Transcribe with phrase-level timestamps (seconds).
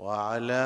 [0.00, 0.64] وعلى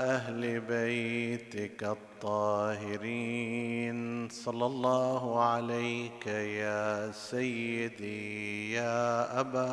[0.00, 3.98] أهل بيتك الطاهرين.
[4.28, 9.70] صلى الله عليك يا سيدي يا أبا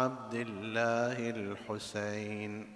[0.00, 2.66] عبد الله الحسين.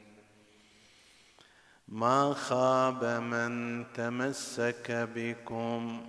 [1.89, 6.03] ما خاب من تمسك بكم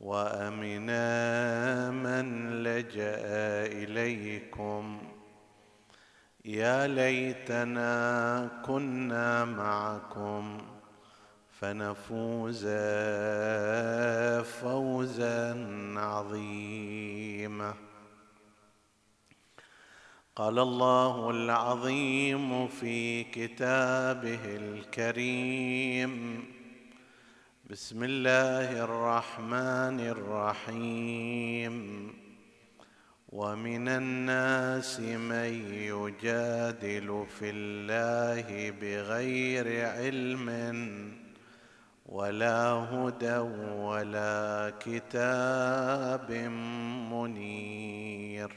[0.00, 3.16] وامنا من لجأ
[3.66, 5.09] إليكم.
[6.44, 10.58] يا ليتنا كنا معكم
[11.50, 12.66] فنفوز
[14.46, 15.54] فوزا
[15.96, 17.74] عظيما.
[20.36, 26.44] قال الله العظيم في كتابه الكريم
[27.70, 31.76] بسم الله الرحمن الرحيم.
[33.32, 40.48] ومن الناس من يجادل في الله بغير علم
[42.06, 43.36] ولا هدى
[43.76, 46.32] ولا كتاب
[47.12, 48.52] منير.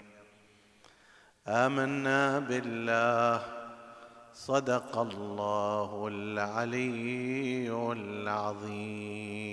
[1.48, 3.42] آمنا بالله.
[4.34, 9.53] صدق الله العلي العظيم.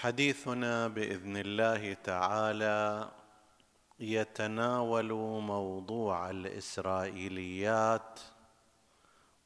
[0.00, 3.10] حديثنا بإذن الله تعالى
[4.00, 5.12] يتناول
[5.42, 8.20] موضوع الإسرائيليات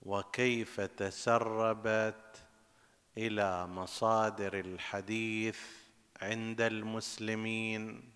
[0.02, 2.42] وكيف تسربت
[3.16, 5.60] إلى مصادر الحديث
[6.22, 8.10] عند المسلمين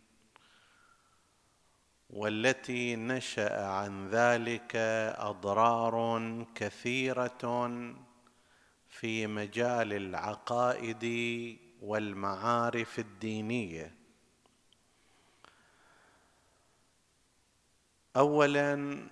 [2.10, 4.76] والتي نشأ عن ذلك
[5.18, 5.96] أضرار
[6.54, 7.68] كثيرة
[8.88, 11.04] في مجال العقائد
[11.84, 13.94] والمعارف الدينية.
[18.16, 19.06] اولا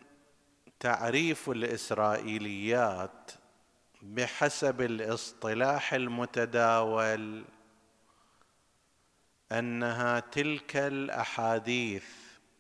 [0.81, 3.31] تعريف الإسرائيليات
[4.03, 7.44] بحسب الاصطلاح المتداول
[9.53, 12.06] أنها تلك الأحاديث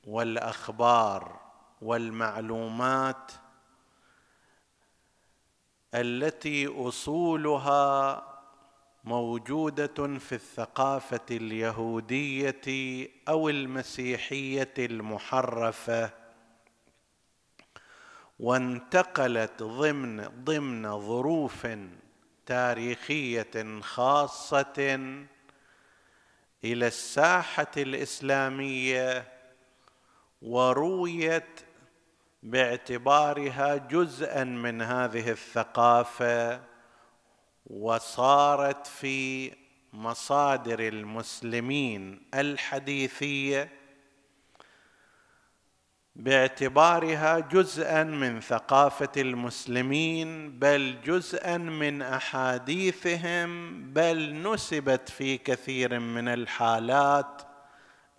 [0.04, 1.40] والأخبار
[1.82, 3.32] والمعلومات
[5.94, 8.31] التي أصولها
[9.04, 16.10] موجودة في الثقافة اليهودية أو المسيحية المحرفة.
[18.38, 21.66] وانتقلت ضمن ضمن ظروف
[22.46, 24.98] تاريخية خاصة
[26.64, 29.28] إلى الساحة الإسلامية
[30.42, 31.60] ورويت
[32.42, 36.71] باعتبارها جزءا من هذه الثقافة.
[37.66, 39.52] وصارت في
[39.92, 43.82] مصادر المسلمين الحديثية
[46.16, 57.42] باعتبارها جزءا من ثقافة المسلمين بل جزءا من أحاديثهم بل نسبت في كثير من الحالات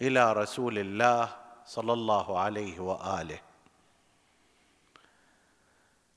[0.01, 3.39] إلى رسول الله صلى الله عليه وآله.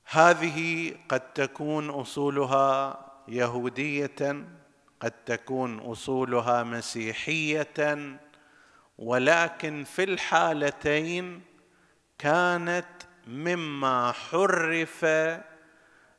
[0.05, 4.45] هذه قد تكون أصولها يهودية
[4.99, 8.17] قد تكون أصولها مسيحية
[8.97, 11.41] ولكن في الحالتين
[12.17, 12.87] كانت
[13.27, 15.05] مما حرف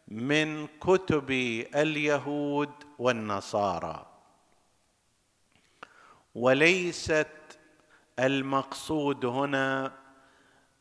[0.08, 1.30] من كتب
[1.74, 4.06] اليهود والنصارى.
[6.34, 7.28] وليست
[8.18, 9.92] المقصود هنا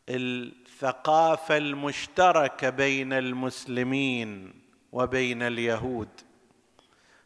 [0.09, 4.61] الثقافة المشتركة بين المسلمين.
[4.91, 6.09] وبين اليهود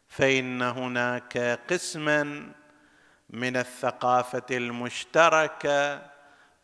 [0.08, 1.38] فإن هناك
[1.70, 2.52] قسما
[3.30, 6.02] من الثقافة المشتركة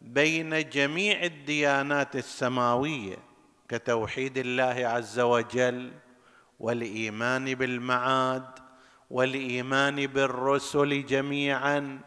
[0.00, 3.16] بين جميع الديانات السماوية
[3.68, 5.92] كتوحيد الله عز وجل
[6.60, 8.44] والإيمان بالمعاد
[9.10, 12.00] والإيمان بالرسل جميعا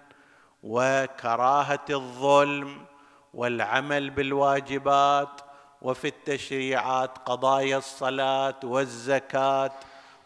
[0.64, 2.86] وكراهة الظلم
[3.34, 5.42] والعمل بالواجبات
[5.82, 9.72] وفي التشريعات قضايا الصلاة والزكاة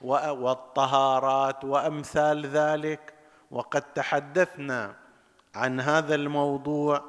[0.02, 3.13] والطهارات وأمثال ذلك.
[3.52, 4.96] وقد تحدثنا
[5.56, 7.04] عن هذا الموضوع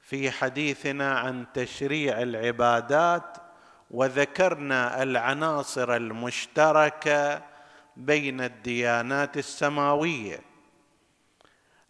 [0.00, 3.36] في حديثنا عن تشريع العبادات
[3.90, 7.42] وذكرنا العناصر المشتركة
[7.96, 10.53] بين الديانات السماوية.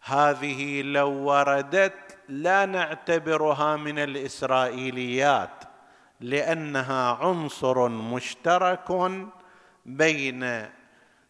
[0.07, 5.63] هذه لو وردت لا نعتبرها من الإسرائيليات
[6.19, 9.11] لأنها عنصر مشترك
[9.85, 10.69] بين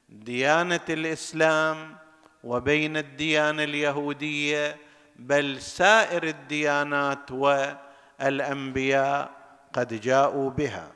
[0.10, 1.98] ديانة الإسلام
[2.44, 4.78] وبين الديانة اليهودية
[5.16, 9.32] بل سائر الديانات والأنبياء
[9.74, 10.92] قد جاءوا بها.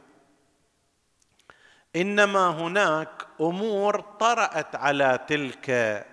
[1.95, 3.09] إنما هناك
[3.41, 6.05] أمور طرأت على تلك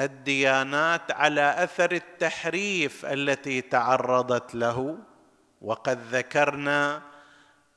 [0.00, 4.98] الديانات على أثر التحريف التي تعرضت له
[5.60, 7.02] وقد ذكرنا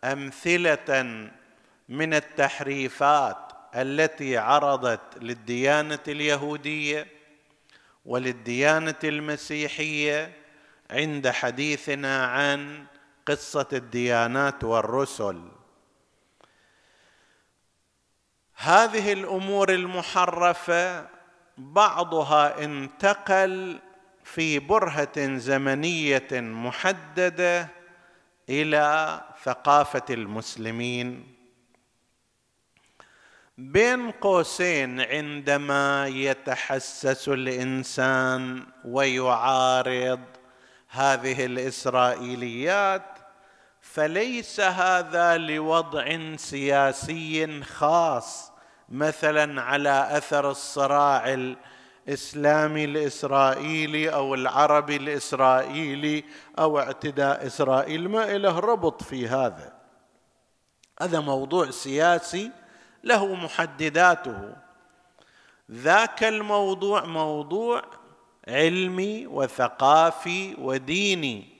[0.03, 1.01] أمثلة
[1.89, 3.37] من التحريفات
[3.75, 7.07] التي عرضت للديانة اليهودية
[8.05, 10.33] وللديانة المسيحية
[10.91, 12.85] عند حديثنا عن
[13.25, 15.41] قصة الديانات والرسل.
[18.55, 21.16] هذه الأمور المحرفة
[21.57, 23.79] بعضها انتقل
[24.23, 27.69] في برهة زمنية محددة
[28.49, 31.37] إلى ثقافة المسلمين.
[33.57, 40.19] بين قوسين عندما يتحسس الإنسان ويعارض
[40.89, 43.17] هذه الإسرائيليات
[43.81, 48.51] فليس هذا لوضع سياسي خاص
[48.89, 51.33] مثلا على أثر الصراع
[52.07, 56.23] الاسلامي الاسرائيلي أو العربي الاسرائيلي
[56.59, 59.73] أو اعتداء إسرائيل ما له ربط في هذا.
[61.01, 62.51] هذا موضوع سياسي
[63.03, 64.55] له محدداته.
[65.71, 67.81] ذاك الموضوع موضوع
[68.47, 71.56] علمي وثقافي وديني.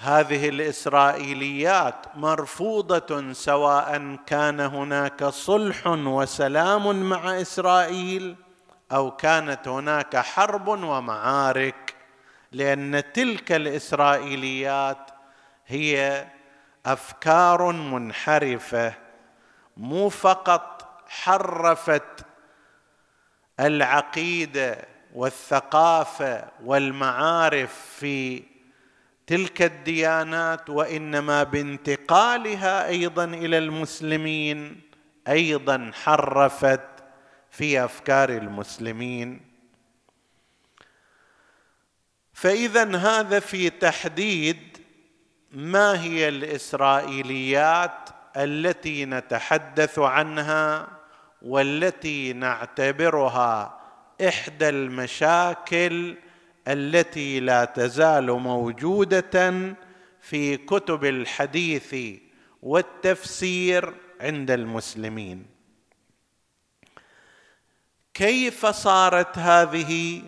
[0.00, 8.36] هذه الإسرائيليات مرفوضة سواء كان هناك صلح وسلام مع إسرائيل
[8.92, 11.94] أو كانت هناك حرب ومعارك
[12.52, 15.10] لأن تلك الإسرائيليات
[15.66, 16.26] هي
[16.86, 18.94] أفكار منحرفة
[19.76, 22.26] مو فقط حرفت
[23.60, 24.78] العقيدة
[25.14, 28.42] والثقافة والمعارف في
[29.28, 34.80] تلك الديانات وإنما بانتقالها أيضا إلى المسلمين
[35.28, 36.88] أيضا حرفت
[37.50, 39.40] في أفكار المسلمين.
[42.32, 44.78] فاذا هذا في تحديد
[45.52, 50.88] ما هي الإسرائيليات التي نتحدث عنها
[51.42, 53.80] والتي نعتبرها
[54.28, 56.16] إحدى المشاكل
[56.68, 59.74] التي لا تزال موجودة
[60.20, 61.96] في كتب الحديث
[62.62, 65.46] والتفسير عند المسلمين.
[68.14, 70.22] كيف صارت هذه؟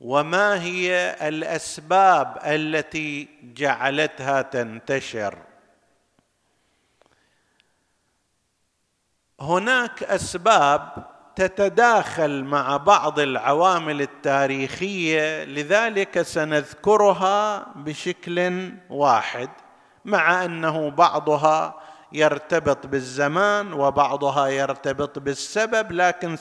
[0.00, 5.38] وما هي الأسباب التي جعلتها تنتشر؟
[9.40, 19.50] هناك أسباب تتداخل مع بعض العوامل التاريخية لذلك سنذكرها بشكل واحد
[20.04, 21.80] مع أنه بعضها
[22.12, 26.36] يرتبط بالزمان وبعضها يرتبط بالسبب لكن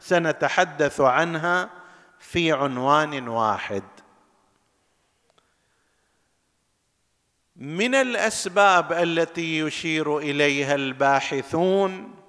[0.00, 1.70] سنتحدث عنها
[2.18, 3.82] في عنوان واحد.
[7.56, 12.23] من الأسباب التي يشير إليها الباحثون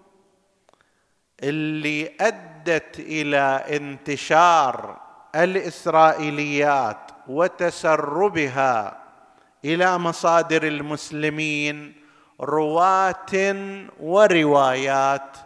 [1.44, 4.98] اللي أدت إلى انتشار
[5.36, 8.98] الإسرائيليات وتسربها
[9.66, 11.96] إلى مصادر المسلمين
[12.42, 13.56] رواة
[14.00, 15.38] وروايات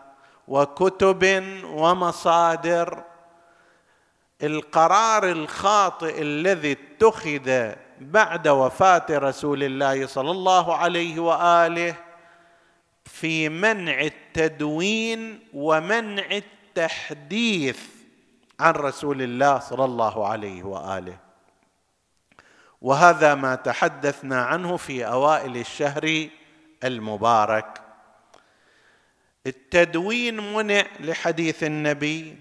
[0.47, 3.03] وكتب ومصادر.
[4.43, 11.95] القرار الخاطئ الذي اتخذ بعد وفاة رسول الله صلى الله عليه وآله
[13.13, 17.79] في منع التدوين ومنع التحديث
[18.59, 21.17] عن رسول الله صلى الله عليه وآله.
[22.81, 26.27] وهذا ما تحدثنا عنه في أوائل الشهر
[26.83, 27.81] المبارك.
[29.47, 32.35] التدوين منع لحديث النبي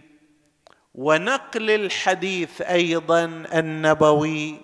[0.95, 4.61] ونقل الحديث أيضا النبوي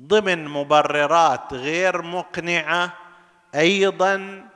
[0.00, 2.94] ضمن مبررات غير مقنعة
[3.54, 4.47] أيضا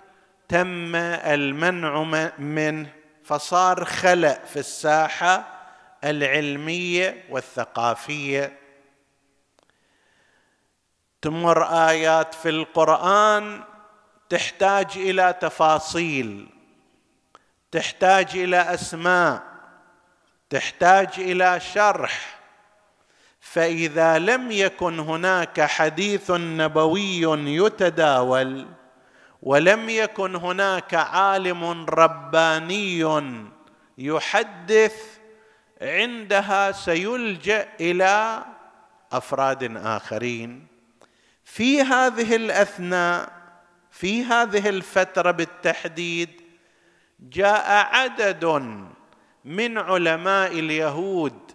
[0.52, 2.02] تم المنع
[2.38, 2.92] منه
[3.25, 5.44] فصار خلأ في الساحة
[6.04, 8.59] العلمية والثقافية.
[11.23, 13.62] تمر آيات في القرآن
[14.28, 16.49] تحتاج إلى تفاصيل
[17.71, 19.42] تحتاج إلى أسماء
[20.50, 22.40] تحتاج إلى شرح.
[23.40, 27.21] فإذا لم يكن هناك حديث نبوي
[27.56, 28.82] يتداول
[29.42, 33.50] ولم يكن هناك عالم رباني
[33.99, 34.96] يحدث
[35.82, 38.44] عندها سيلجأ إلى
[39.12, 40.66] أفراد آخرين.
[41.44, 43.42] في هذه الأثناء
[43.90, 46.30] في هذه الفترة بالتحديد
[47.20, 48.44] جاء عدد
[49.44, 51.52] من علماء اليهود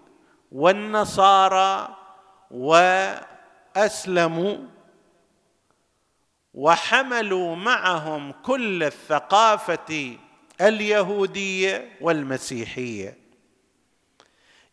[0.52, 1.98] والنصارى
[3.76, 4.58] وأسلموا
[6.58, 10.18] وحملوا معهم كل الثقافة
[10.62, 13.18] اليهودية والمسيحية.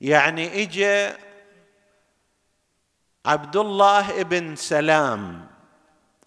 [0.01, 1.13] يعني اجى
[3.27, 5.47] عبد الله ابن سلام.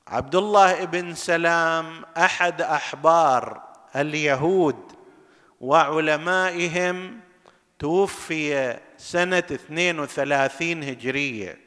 [0.08, 3.62] عبد الله ابن سلام أحد أحبار
[3.96, 4.92] اليهود
[5.62, 7.20] وعلمائهم
[7.80, 11.67] توفي سنة 32 هجرية.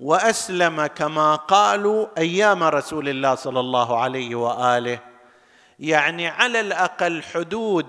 [0.00, 4.98] وأسلم كما قالوا أيام رسول الله صلى الله عليه وآله.
[5.78, 7.86] يعني على الأقل حدود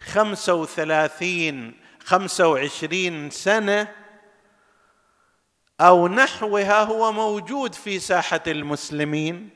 [0.00, 3.88] 35 25 سنة
[5.80, 9.50] أو نحوها هو موجود في ساحة المسلمين.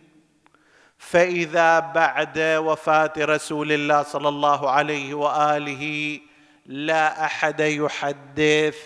[0.99, 6.21] فإذا بعد وفاة رسول الله صلى الله عليه وآله
[6.67, 8.77] لا أحد يحدث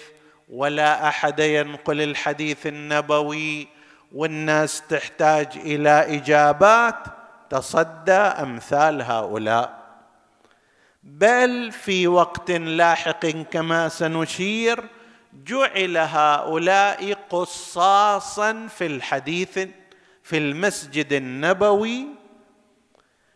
[0.49, 3.69] ولا أحد ينقل الحديث النبوي.
[4.13, 6.99] والناس تحتاج إلى إجابات
[7.51, 9.87] تصدى أمثال هؤلاء.
[11.03, 14.85] بل في وقت لاحق كما سنشير
[15.45, 19.59] جعل هؤلاء قصاصا في الحديث
[20.23, 22.07] في المسجد النبوي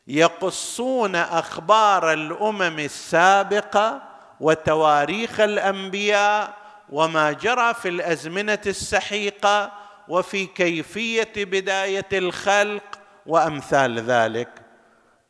[0.07, 4.03] يقصون أخبار الأمم السابقة
[4.41, 6.60] وتواريخ الأنبياء
[6.91, 9.73] وما جرى في الأزمنة السحيقة
[10.09, 14.49] وفي كيفية بداية الخلق وأمثال ذلك.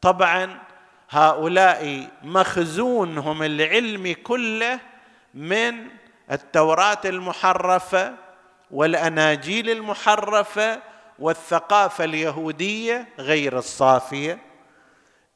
[0.00, 0.58] طبعا
[1.10, 4.80] هؤلاء مخزونهم العلمي كله
[5.34, 5.86] من
[6.30, 8.14] التوراة المحرفة
[8.70, 10.80] والأناجيل المحرفة
[11.18, 14.38] والثقافة اليهودية غير الصافية.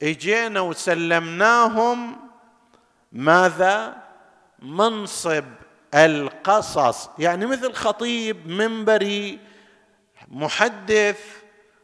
[0.02, 2.16] إجينا وسلمناهم
[3.12, 3.97] ماذا؟
[4.59, 5.45] منصب
[5.94, 7.08] القصص.
[7.18, 9.38] يعني مثل خطيب منبري
[10.28, 11.20] محدث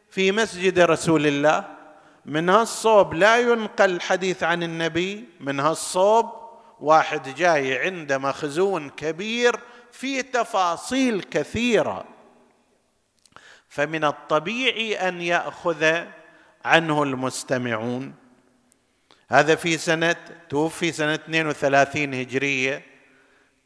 [0.09, 1.65] في مسجد رسول الله.
[2.25, 5.25] من هالصوب لا ينقل حديث عن النبي.
[5.39, 6.29] من هالصوب
[6.79, 9.59] واحد جاي عنده مخزون كبير
[9.91, 12.05] فيه تفاصيل كثيرة.
[13.69, 16.03] فمن الطبيعي أن يأخذ
[16.65, 18.13] عنه المستمعون.
[19.29, 20.15] هذا في سنة
[20.49, 22.90] توفي سنة 32 هجرية.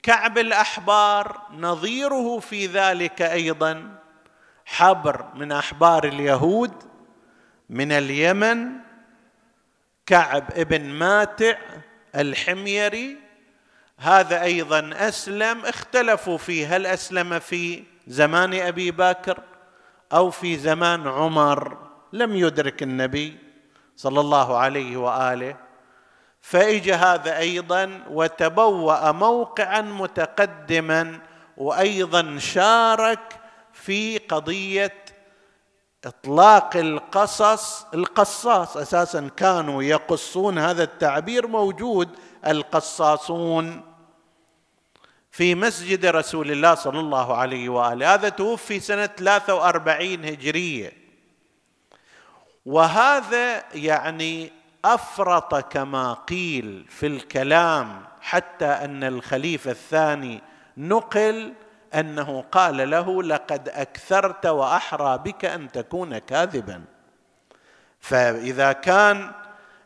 [0.06, 3.96] كعب الأحبار نظيره في ذلك أيضا
[4.66, 6.72] حبر من أحبار اليهود
[7.70, 8.72] من اليمن
[10.06, 11.58] كعب ابن ماتع
[12.16, 13.18] الحميري.
[13.98, 19.40] هذا أيضا أسلم اختلفوا فيه هل أسلم في زمان أبي بكر
[20.14, 21.78] أو في زمان عمر؟
[22.14, 23.38] لم يدرك النبي
[23.96, 25.65] صلى الله عليه وآله.
[26.46, 31.20] فاجى هذا أيضا وتبوأ موقعا متقدما
[31.58, 33.40] وأيضا شارك
[33.74, 35.06] في قضية
[36.06, 42.10] إطلاق القصص القصاص أساسا كانوا يقصون هذا التعبير موجود
[42.48, 43.82] القصاصون
[45.32, 48.14] في مسجد رسول الله صلى الله عليه وآله.
[48.14, 50.94] هذا توفي سنة 43 هجرية.
[52.66, 54.52] وهذا يعني
[54.94, 60.42] أفرط كما قيل في الكلام حتى أن الخليفة الثاني
[60.78, 61.54] نقل
[61.96, 66.82] أنه قال له لقد أكثرت وأحرى بك أن تكون كاذبا.
[68.00, 69.32] فإذا كان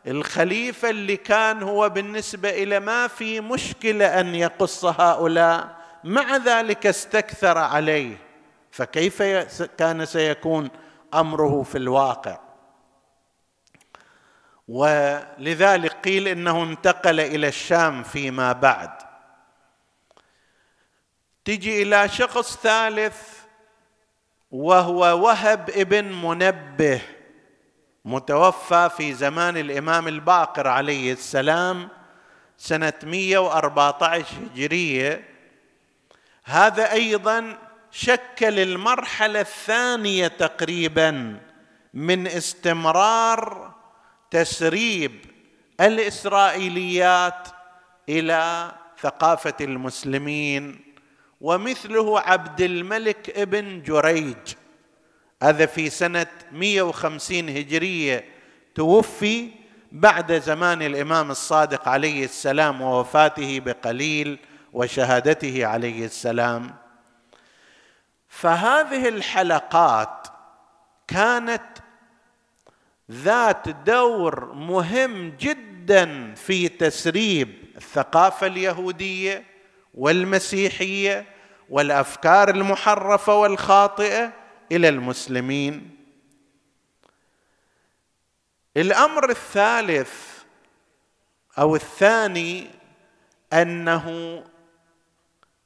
[0.07, 7.57] الخليفة اللي كان هو بالنسبة إلى ما في مشكلة أن يقص هؤلاء مع ذلك استكثر
[7.57, 8.17] عليه.
[8.71, 9.23] فكيف
[9.77, 10.69] كان سيكون
[11.13, 12.48] أمره في الواقع؟
[14.69, 18.91] ولذلك قيل إنه انتقل إلى الشام فيما بعد.
[21.45, 23.39] تجي إلى شخص ثالث
[24.51, 27.01] وهو وهب ابن منبه
[28.05, 31.89] متوفى في زمان الإمام الباقر عليه السلام
[32.57, 35.29] سنة 114 هجرية.
[36.43, 37.57] هذا أيضا
[37.91, 41.39] شكل المرحلة الثانية تقريبا
[41.93, 43.78] من استمرار
[44.31, 45.25] تسريب
[45.81, 47.48] الإسرائيليات
[48.09, 48.71] إلى
[49.01, 50.79] ثقافة المسلمين
[51.41, 54.38] ومثله عبد الملك ابن جريج.
[55.43, 58.25] هذا في سنة 150 هجرية
[58.75, 59.51] توفي
[59.91, 64.39] بعد زمان الإمام الصادق عليه السلام ووفاته بقليل
[64.74, 66.75] وشهادته عليه السلام.
[68.27, 70.27] فهذه الحلقات
[71.07, 71.78] كانت
[73.11, 79.43] ذات دور مهم جدا في تسريب الثقافة اليهودية
[79.93, 81.25] والمسيحية
[81.69, 84.33] والأفكار المحرفة والخاطئة
[84.71, 85.95] إلى المسلمين.
[88.77, 90.39] الأمر الثالث
[91.57, 92.67] أو الثاني
[93.53, 94.43] أنه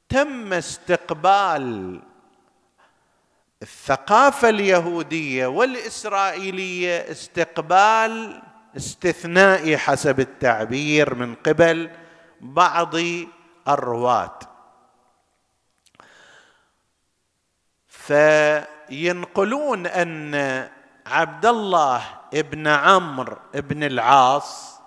[0.08, 2.00] تم استقبال
[3.64, 8.42] الثقافة اليهودية والإسرائيلية استقبال
[8.76, 11.90] استثنائي حسب التعبير من قبل
[12.40, 12.94] بعض
[13.68, 14.38] الرواة.
[17.88, 20.34] فينقلون أن
[21.06, 22.02] عبد الله
[22.34, 24.80] ابن عمرو ابن العاص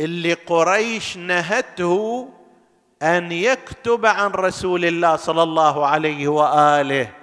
[0.00, 2.28] اللي قريش نهته
[3.02, 7.15] أن يكتب عن رسول الله صلى الله عليه وآله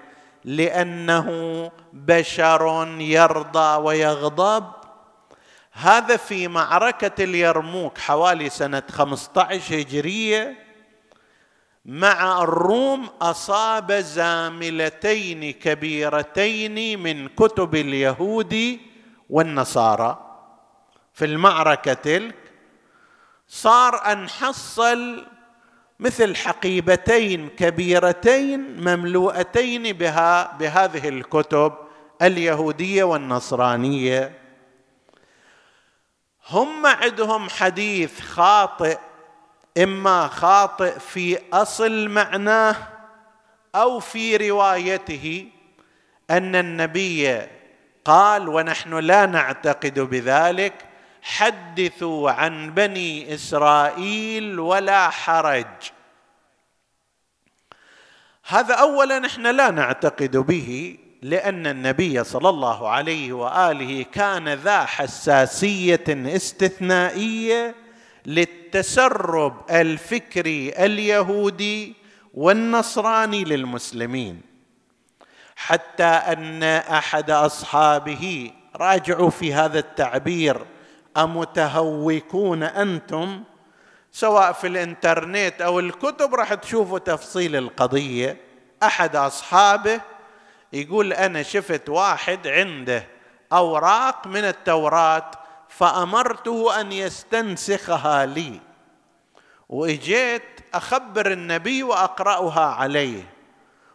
[0.46, 4.66] لأنه بشر يرضى ويغضب.
[5.72, 10.58] هذا في معركة اليرموك حوالي سنة 15 هجرية
[11.86, 18.80] مع الروم أصاب زاملتين كبيرتين من كتب اليهود
[19.30, 20.30] والنصارى.
[21.14, 22.36] في المعركة تلك
[23.48, 25.26] صار أن حصل
[26.04, 31.74] مثل حقيبتين كبيرتين مملوءتين بها بهذه الكتب
[32.22, 34.32] اليهودية والنصرانية.
[36.50, 38.98] هم عندهم حديث خاطئ
[39.78, 42.76] إما خاطئ في أصل معناه
[43.76, 45.48] أو في روايته
[46.30, 47.42] أن النبي
[48.06, 50.74] قال ونحن لا نعتقد بذلك
[51.24, 55.66] حدثوا عن بني إسرائيل ولا حرج.
[58.48, 66.04] هذا اولا إحنا لا نعتقد به لأن النبي صلى الله عليه وآله كان ذا حساسية
[66.10, 67.76] استثنائية
[68.26, 71.96] للتسرب الفكري اليهودي
[72.34, 74.42] والنصراني للمسلمين.
[75.56, 80.66] حتى أن أحد أصحابه راجعوا في هذا التعبير
[81.18, 83.44] أمتهوكون أنتم؟
[84.12, 88.38] سواء في الإنترنت أو الكتب راح تشوفوا تفصيل القضية.
[88.84, 90.02] أحد أصحابه
[90.74, 93.08] يقول أنا شفت واحد عنده
[93.54, 95.32] أوراق من التوراة
[95.70, 98.60] فأمرته أن يستنسخها لي.
[99.70, 103.24] وإجيت أخبر النبي وأقرأها عليه.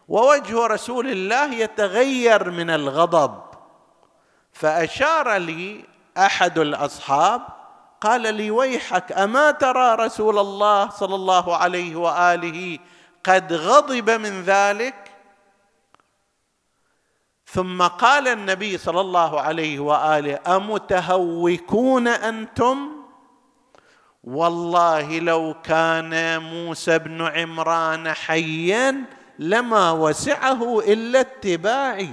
[0.07, 3.41] ووجه رسول الله يتغير من الغضب.
[4.53, 5.85] فأشار لي
[6.25, 7.41] أحد الأصحاب
[8.01, 12.79] قال لي ويحك أما ترى رسول الله صلى الله عليه وآله
[13.23, 14.95] قد غضب من ذلك؟
[17.45, 22.91] ثم قال النبي صلى الله عليه وآله أمتهوكون أنتم؟
[24.23, 29.05] والله لو كان موسى بن عمران حيا
[29.39, 32.11] لما وسعه إلا اتباعي.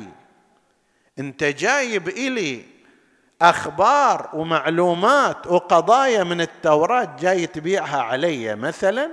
[1.18, 2.75] أنت جايب إلي
[3.42, 9.10] أخبار ومعلومات وقضايا من التوراة جاي تبيعها علي مثلا؟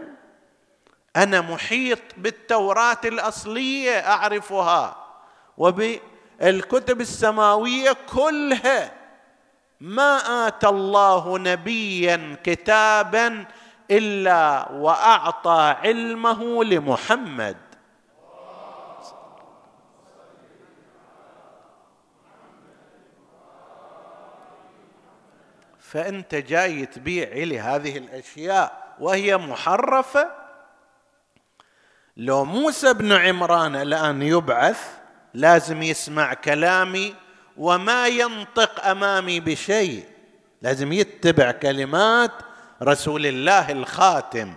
[1.15, 4.95] أنا محيط بالتوراة الأصلية أعرفها
[5.57, 8.91] وبالكتب السماوية كلها.
[9.81, 13.45] ما آتى الله نبيا كتابا
[13.91, 17.57] إلا وأعطى علمه لمحمد.
[25.93, 30.31] فأنت جاي تبيع لي هذه الأشياء وهي محرفة؟
[32.17, 34.79] لو موسى بن عمران الآن يبعث
[35.33, 37.15] لازم يسمع كلامي
[37.57, 40.05] وما ينطق أمامي بشيء.
[40.61, 42.31] لازم يتبع كلمات
[42.83, 44.53] رسول الله الخاتم.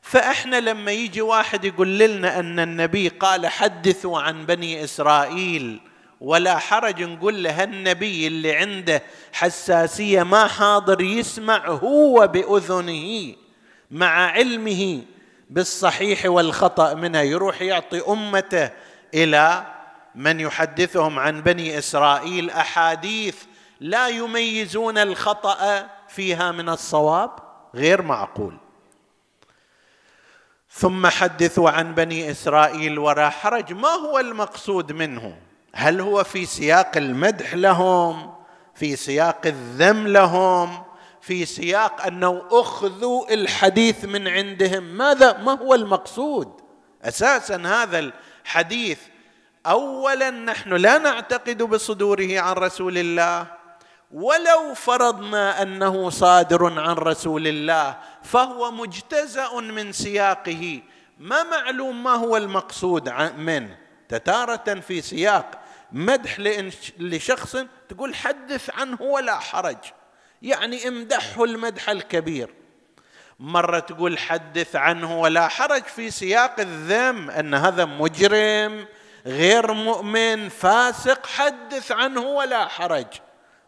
[0.00, 5.80] فإحنا لما يجي واحد يقول لنا أن النبي قال حدثوا عن بني إسرائيل
[6.24, 13.34] ولا حرج نقول له النبي اللي عنده حساسية ما حاضر يسمع هو بأذنه
[13.90, 15.02] مع علمه
[15.50, 18.70] بالصحيح والخطأ منها يروح يعطي أمته
[19.14, 19.66] إلى
[20.14, 23.36] من يحدثهم عن بني إسرائيل أحاديث
[23.80, 27.30] لا يميزون الخطأ فيها من الصواب
[27.74, 28.56] غير معقول.
[30.70, 35.43] ثم حدثوا عن بني إسرائيل ولا حرج ما هو المقصود منه؟
[35.76, 38.34] هل هو في سياق المدح لهم؟
[38.74, 40.82] في سياق الذم لهم؟
[41.20, 46.60] في سياق أنه أخذوا الحديث من عندهم؟ ماذا؟ ما هو المقصود؟
[47.02, 47.98] أساسا هذا
[48.44, 48.98] الحديث
[49.66, 53.46] اولا نحن لا نعتقد بصدوره عن رسول الله
[54.12, 60.82] ولو فرضنا أنه صادر عن رسول الله فهو مجتزأ من سياقه.
[61.18, 63.08] ما معلوم ما هو المقصود
[63.38, 63.76] منه؟
[64.08, 65.63] تتارة في سياق
[65.94, 66.40] مدح
[66.98, 67.56] لشخص
[67.88, 69.76] تقول حدث عنه ولا حرج.
[70.42, 72.54] يعني امدحه المدح الكبير.
[73.38, 78.86] مرة تقول حدث عنه ولا حرج في سياق الذم أن هذا مجرم
[79.26, 83.06] غير مؤمن فاسق حدث عنه ولا حرج.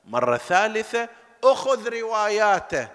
[0.05, 1.09] مرة ثالثة
[1.45, 2.89] أخذ رواياته.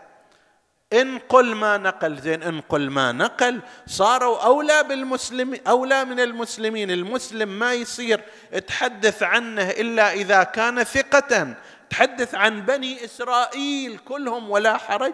[0.93, 6.91] انقل ما نقل زين انقل ما نقل صاروا أولى بالمسلم أولى من المسلمين.
[6.91, 8.21] المسلم ما يصير
[8.67, 11.55] تحدث عنه إلا إذا كان ثقة.
[11.89, 15.13] تحدث عن بني إسرائيل كلهم ولا حرج.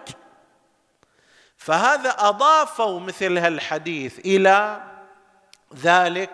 [1.57, 4.83] فهذا أضافوا مثل هالحديث إلى
[5.75, 6.29] ذلك.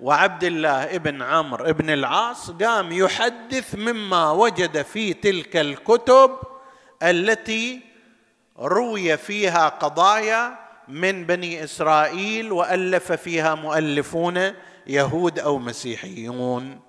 [0.00, 6.38] وعبد الله ابن عمرو ابن العاص قام يحدث مما وجد في تلك الكتب
[7.02, 7.89] التي
[8.60, 14.54] روي فيها قضايا من بني إسرائيل وألف فيها مؤلفون
[14.86, 16.80] يهود أو مسيحيون.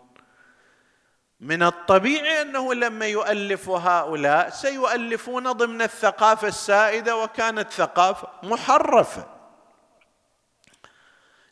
[1.40, 9.26] من الطبيعي أنه لما يؤلف هؤلاء سيؤلفون ضمن الثقافة السائدة وكانت ثقافه محرفة.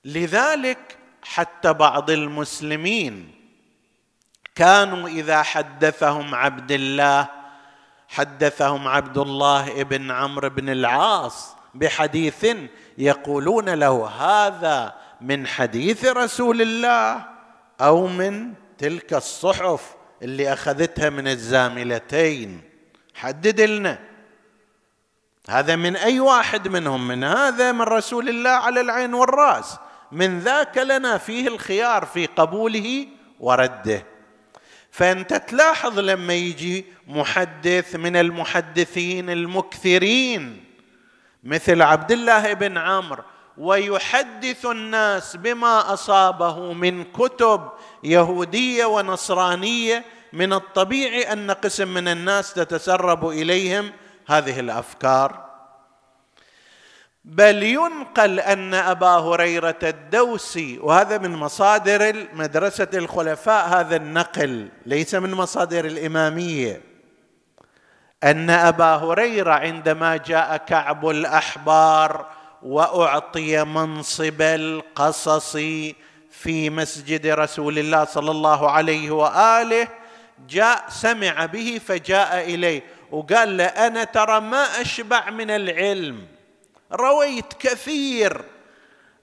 [0.05, 3.35] لذلك حتى بعض المسلمين
[4.55, 7.38] كانوا إذا حدثهم عبد الله
[8.09, 12.47] حدثهم عبد الله بن عمرو بن العاص بحديث
[12.97, 17.25] يقولون له هذا من حديث رسول الله
[17.81, 22.61] أو من تلك الصحف اللي أخذتها من الزاملتين.
[23.15, 23.99] حدد لنا.
[25.49, 29.77] هذا من أي واحد منهم؟ من هذا من رسول الله على العين والرأس.
[30.11, 33.07] من ذاك لنا فيه الخيار في قبوله
[33.39, 34.03] ورده.
[34.99, 40.63] فأنت تلاحظ لما يجي محدث من المحدثين المكثرين
[41.43, 43.23] مثل عبد الله بن عمرو
[43.57, 47.69] ويحدث الناس بما أصابه من كتب
[48.03, 53.91] يهودية ونصرانية من الطبيعي أن قسم من الناس تتسرب إليهم
[54.27, 55.48] هذه الأفكار.
[57.29, 65.31] بل ينقل أن أبا هريرة الدوسي وهذا من مصادر مدرسه الخلفاء هذا النقل ليس من
[65.31, 66.81] مصادر الإمامية.
[68.23, 72.25] أن أبا هريرة عندما جاء كعب الأحبار
[72.63, 75.57] وأعطي منصب القصص
[76.31, 79.87] في مسجد رسول الله صلى الله عليه وآله
[80.49, 86.38] جاء سمع به فجاء إليه وقال له أنا ترى ما أشبع من العلم.
[86.91, 88.41] رويت كثير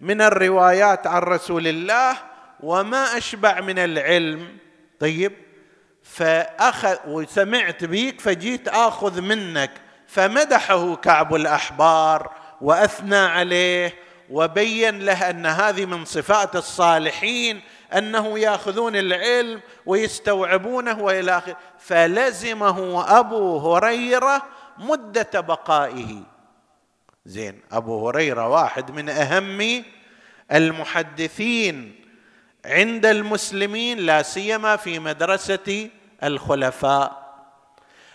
[0.01, 2.17] من الروايات عن رسول الله
[2.61, 4.57] وما أشبع من العلم.
[5.01, 5.33] طيب
[6.03, 9.71] فاخذ وسمعت بيك فجيت آخذ منك.
[10.07, 13.95] فمدحه كعب الأحبار وأثنى عليه
[14.31, 17.61] وبين له أن هذه من صفات الصالحين
[17.93, 24.43] أنه يأخذون العلم ويستوعبونه وإلى اخره فلزمه أبو هريرة
[24.79, 26.36] مدة بقائه.
[27.27, 27.61] زين.
[27.73, 29.85] أبو هريرة واحد من أهم
[30.53, 32.05] المحدثين
[32.65, 35.91] عند المسلمين لا سيما في مدرسة
[36.25, 37.27] الخلفاء.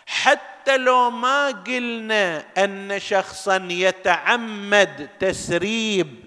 [0.05, 6.23] حتى لو ما قلنا أن شخصا يتعمد تسريب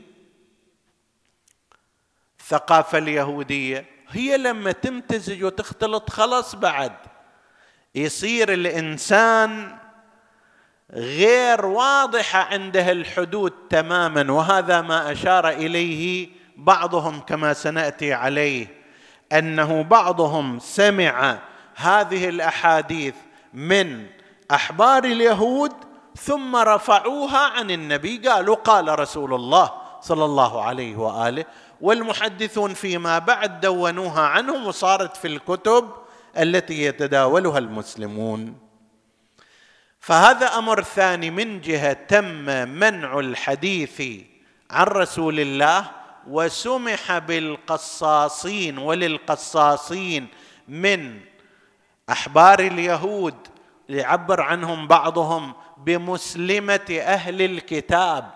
[2.41, 6.97] الثقافه اليهودية هي لما تمتزج وتختلط خلاص بعد.
[7.95, 9.79] يصير الإنسان
[10.95, 18.67] غير واضحة عنده الحدود تماما وهذا ما أشار إليه بعضهم كما سنأتي عليه
[19.33, 21.39] أنه بعضهم سمع
[21.77, 23.15] هذه الأحاديث
[23.55, 24.07] من
[24.51, 25.73] أحبار اليهود
[26.17, 31.45] ثم رفعوها عن النبي قالوا قال رسول الله صلى الله عليه وآله
[31.81, 35.91] والمحدثون فيما بعد دونوها عنهم وصارت في الكتب
[36.39, 38.64] التي يتداولها المسلمون.
[40.05, 44.03] فهذا أمر ثاني من جهة تم منع الحديث
[44.71, 45.91] عن رسول الله
[46.29, 50.27] وسمح بالقصاصين وللقصاصين
[50.69, 51.21] من
[52.11, 53.35] أحبار اليهود
[53.89, 58.31] يعبر عنهم بعضهم بمسلمة أهل الكتاب.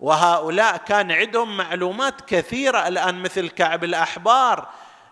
[0.00, 4.68] وهؤلاء كان عندهم معلومات كثيرة الآن مثل كعب الأحبار.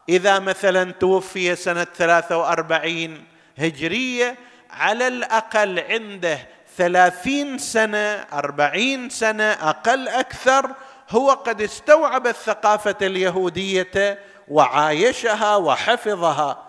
[0.08, 3.24] إذا مثلا توفي سنة 43
[3.58, 4.36] هجرية
[4.76, 6.38] على الأقل عنده
[6.76, 10.70] ثلاثين سنة أربعين سنة أقل أكثر
[11.10, 16.66] هو قد استوعب الثقافة اليهودية وعايشها وحفظها.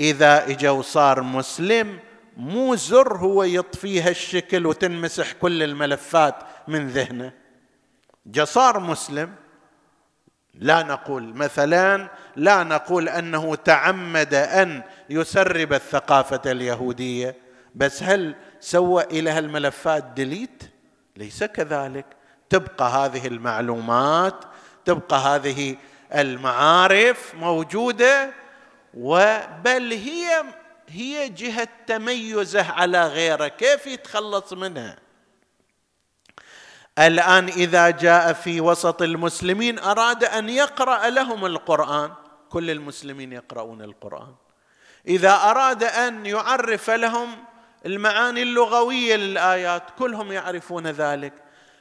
[0.00, 1.98] إذا إجا وصار مسلم
[2.36, 6.34] مو زر هو يطفيها الشكل وتنمسح كل الملفات
[6.68, 7.32] من ذهنه.
[8.26, 9.34] جصار مسلم
[10.54, 17.43] لا نقول مثلا لا نقول أنه تعمد أن يسرب الثقافة اليهودية.
[17.74, 20.62] بس هل سوى إلى هالملفات ديليت
[21.16, 22.06] ليس كذلك.
[22.50, 24.44] تبقى هذه المعلومات
[24.84, 25.76] تبقى هذه
[26.14, 28.30] المعارف موجودة
[28.94, 30.44] وبل هي
[30.88, 33.48] هي جهة تميزه على غيره.
[33.48, 34.96] كيف يتخلص منها؟
[36.98, 42.12] الآن إذا جاء في وسط المسلمين أراد أن يقرأ لهم القرآن.
[42.50, 44.34] كل المسلمين يقرؤون القرآن.
[45.08, 47.44] إذا أراد أن يعرف لهم
[47.86, 51.32] المعاني اللغوية للآيات كلهم يعرفون ذلك.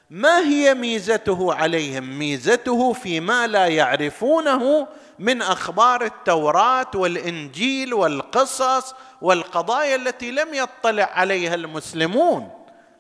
[0.10, 4.88] ما هي ميزته عليهم؟ ميزته فيما لا يعرفونه
[5.20, 12.50] من أخبار التوراة والإنجيل والقصص والقضايا التي لم يطلع عليها المسلمون.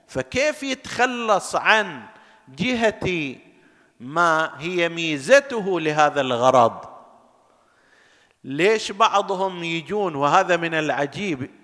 [0.07, 2.01] فكيف يتخلص عن
[2.57, 3.35] جهة
[3.99, 6.85] ما هي ميزته لهذا الغرض؟
[8.43, 11.62] ليش بعضهم يجون؟ وهذا من العجيب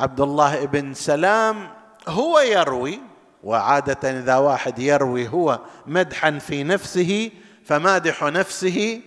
[0.00, 1.68] عبد الله بن سلام
[2.08, 3.00] هو يروي
[3.42, 7.30] وعادة إذا واحد يروي هو مدحا في نفسه
[7.64, 9.00] فمادح نفسه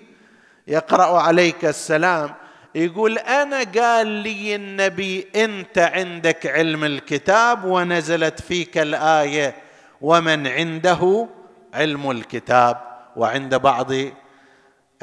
[0.68, 2.34] يقرأ عليك السلام
[2.76, 9.56] يقول أنا قال لي النبي أنت عندك علم الكتاب ونزلت فيك الآية
[10.02, 11.28] ومن عنده
[11.74, 12.78] علم الكتاب
[13.16, 13.92] وعند بعض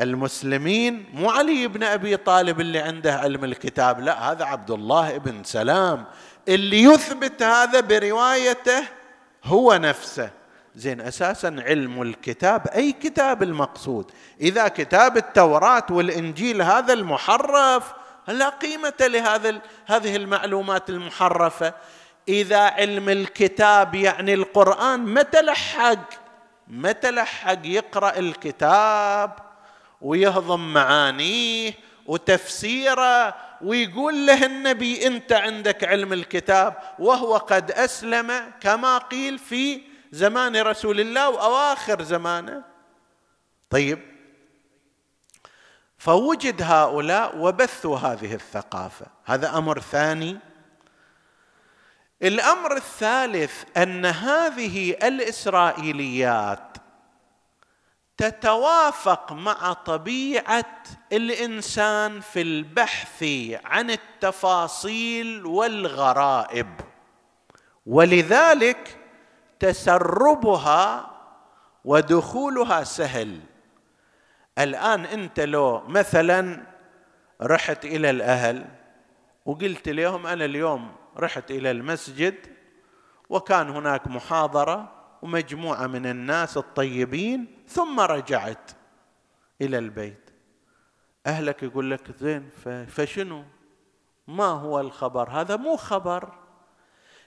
[0.01, 5.45] المسلمين مو علي بن أبي طالب اللي عنده علم الكتاب لا هذا عبد الله بن
[5.45, 6.05] سلام.
[6.49, 8.83] اللي يثبت هذا بروايته
[9.45, 10.31] هو نفسه.
[10.75, 17.93] زين أساسا علم الكتاب أي كتاب المقصود؟ إذا كتاب التوراة والإنجيل هذا المحرف
[18.29, 21.75] لا قيمة لهذا هذه المعلومات المحرفة.
[22.29, 26.11] إذا علم الكتاب يعني القرآن متى لحق؟
[26.69, 29.46] متى لحق يقرأ الكتاب؟
[30.01, 31.73] ويهضم معانيه
[32.07, 39.81] وتفسيره ويقول له النبي انت عندك علم الكتاب وهو قد أسلم كما قيل في
[40.13, 42.63] زمان رسول الله وأواخر زمانه.
[43.71, 43.99] طيب
[45.99, 49.07] فوجد هؤلاء وبثوا هذه الثقافة.
[49.25, 50.39] هذا أمر ثاني.
[52.23, 56.66] الأمر الثالث أن هذه الإسرائيليات
[58.17, 63.25] تتوافق مع طبيعة الإنسان في البحث
[63.65, 66.81] عن التفاصيل والغرائب.
[67.87, 68.99] ولذلك
[69.61, 71.11] تسربها
[71.85, 73.41] ودخولها سهل.
[74.59, 76.63] الآن أنت لو مثلا
[77.43, 78.65] رحت إلى الأهل
[79.47, 82.35] وقلت لهم أنا اليوم رحت إلى المسجد
[83.29, 88.71] وكان هناك محاضرة ومجموعة من الناس الطيبين ثم رجعت
[89.61, 90.31] إلى البيت.
[91.27, 92.51] أهلك يقول لك زين
[92.89, 93.45] فشنو؟
[94.29, 96.33] ما هو الخبر؟ هذا مو خبر.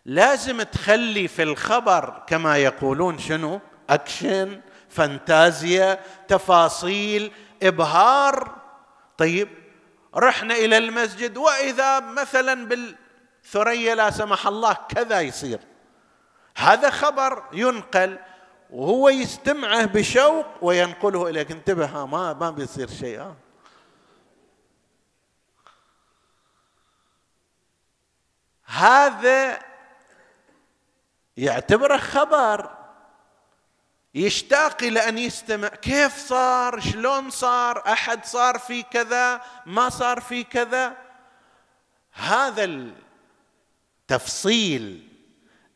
[0.05, 7.31] لازم تخلي في الخبر كما يقولون شنو؟ أكشن فانتازيا تفاصيل
[7.63, 8.55] إبهار.
[9.17, 9.49] طيب
[10.15, 15.59] رحنا إلى المسجد وإذا مثلا بالثريا لا سمح الله كذا يصير.
[16.55, 18.19] هذا خبر ينقل
[18.69, 21.51] وهو يستمعه بشوق وينقله إليك.
[21.51, 23.35] انتبه ما ما بيصير شيء ها.
[28.65, 29.59] هذا
[31.37, 32.77] يعتبره خبر
[34.15, 35.67] يشتاق إلى أن يستمع.
[35.67, 40.97] كيف صار؟ شلون صار؟ أحد صار في كذا ما صار في كذا؟
[42.11, 42.63] هذا
[44.09, 45.08] التفصيل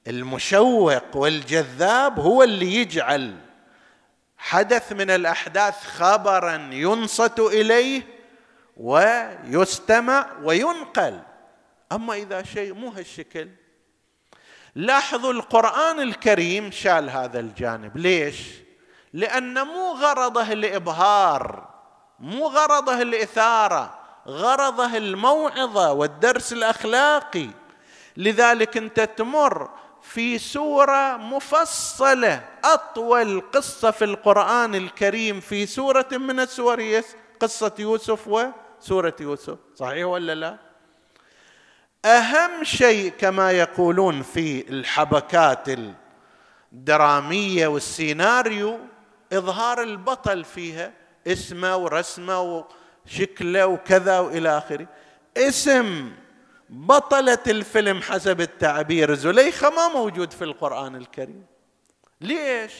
[0.07, 3.35] المشوق والجذاب هو اللي يجعل
[4.37, 8.01] حدث من الأحداث خبرا ينصت إليه
[8.77, 11.19] ويستمع وينقل.
[11.91, 13.49] أما إذا شيء مو هالشكل
[14.75, 17.97] لاحظوا القرآن الكريم شال هذا الجانب.
[17.97, 18.37] ليش؟
[19.13, 21.69] لأن مو غرضه الإبهار
[22.19, 27.49] مو غرضه الإثارة غرضه الموعظة والدرس الأخلاقي.
[28.17, 29.69] لذلك أنت تمر
[30.13, 37.01] في سورة مفصلة أطول قصة في القرآن الكريم في سورة من السور
[37.39, 39.57] قصة يوسف وسوره يوسف.
[39.75, 40.57] صحيح ولا لا؟
[42.05, 45.67] أهم شيء كما يقولون في الحبكات
[46.73, 48.79] الدرامية والسيناريو
[49.33, 50.91] إظهار البطل فيها
[51.27, 52.65] اسمه ورسمه
[53.05, 54.87] وشكله وكذا وإلى آخره.
[55.37, 56.11] اسم
[56.73, 59.13] بطله الفيلم حسب التعبير.
[59.13, 61.45] زليخة ما موجود في القرآن الكريم.
[62.21, 62.73] ليش؟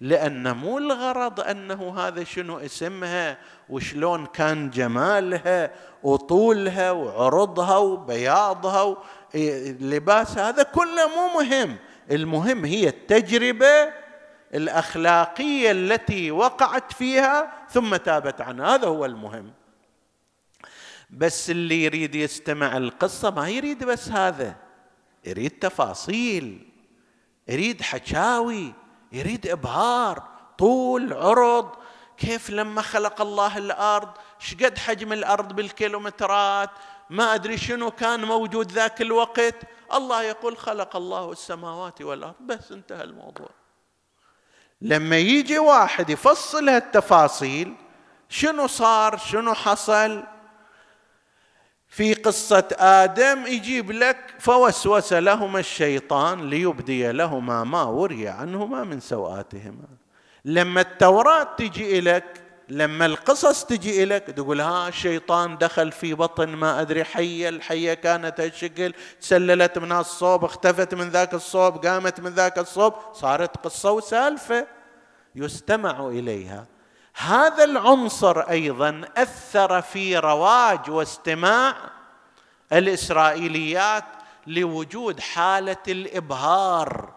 [0.00, 5.70] لأن مو الغرض أنه هذا شنو اسمها وشلون كان جمالها
[6.02, 8.82] وطولها وعرضها وبياضها
[9.34, 11.76] ولباسها هذا كله مو مهم.
[12.10, 13.92] المهم هي التجربة
[14.54, 18.74] الأخلاقية التي وقعت فيها ثم تابت عنها.
[18.74, 19.52] هذا هو المهم.
[21.12, 24.56] بس اللي يريد يستمع القصة ما يريد بس هذا
[25.24, 26.68] يريد تفاصيل
[27.48, 28.74] يريد حكاوي
[29.12, 30.22] يريد إبهار
[30.58, 31.70] طول عرض.
[32.16, 36.70] كيف لما خلق الله الأرض؟ شقد حجم الأرض بالكيلومترات؟
[37.10, 39.54] ما أدري شنو كان موجود ذاك الوقت.
[39.94, 42.34] الله يقول خلق الله السماوات والأرض.
[42.40, 43.50] بس انتهى الموضوع.
[44.80, 47.74] لما يجي واحد يفصل هالتفاصيل
[48.28, 50.24] شنو صار؟ شنو حصل؟
[51.92, 59.88] في قصة آدم يجيب لك فوسوس لهما الشيطان ليبدي لهما ما وري عنهما من سوآتهما.
[60.44, 62.24] لما التوراة تجي لك
[62.68, 68.40] لما القصص تجي لك تقول ها الشيطان دخل في بطن ما أدري حية الحية كانت
[68.40, 74.66] هالشكل تسللت من الصوب اختفت من ذاك الصوب قامت من ذاك الصوب صارت قصة وسالفة
[75.34, 76.66] يستمع إليها.
[77.14, 81.76] هذا العنصر أيضا أثر في رواج واستماع
[82.72, 84.04] الإسرائيليات
[84.46, 87.12] لوجود حالة الإبهار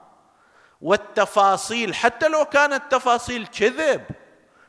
[0.81, 4.03] والتفاصيل حتى لو كانت تفاصيل كذب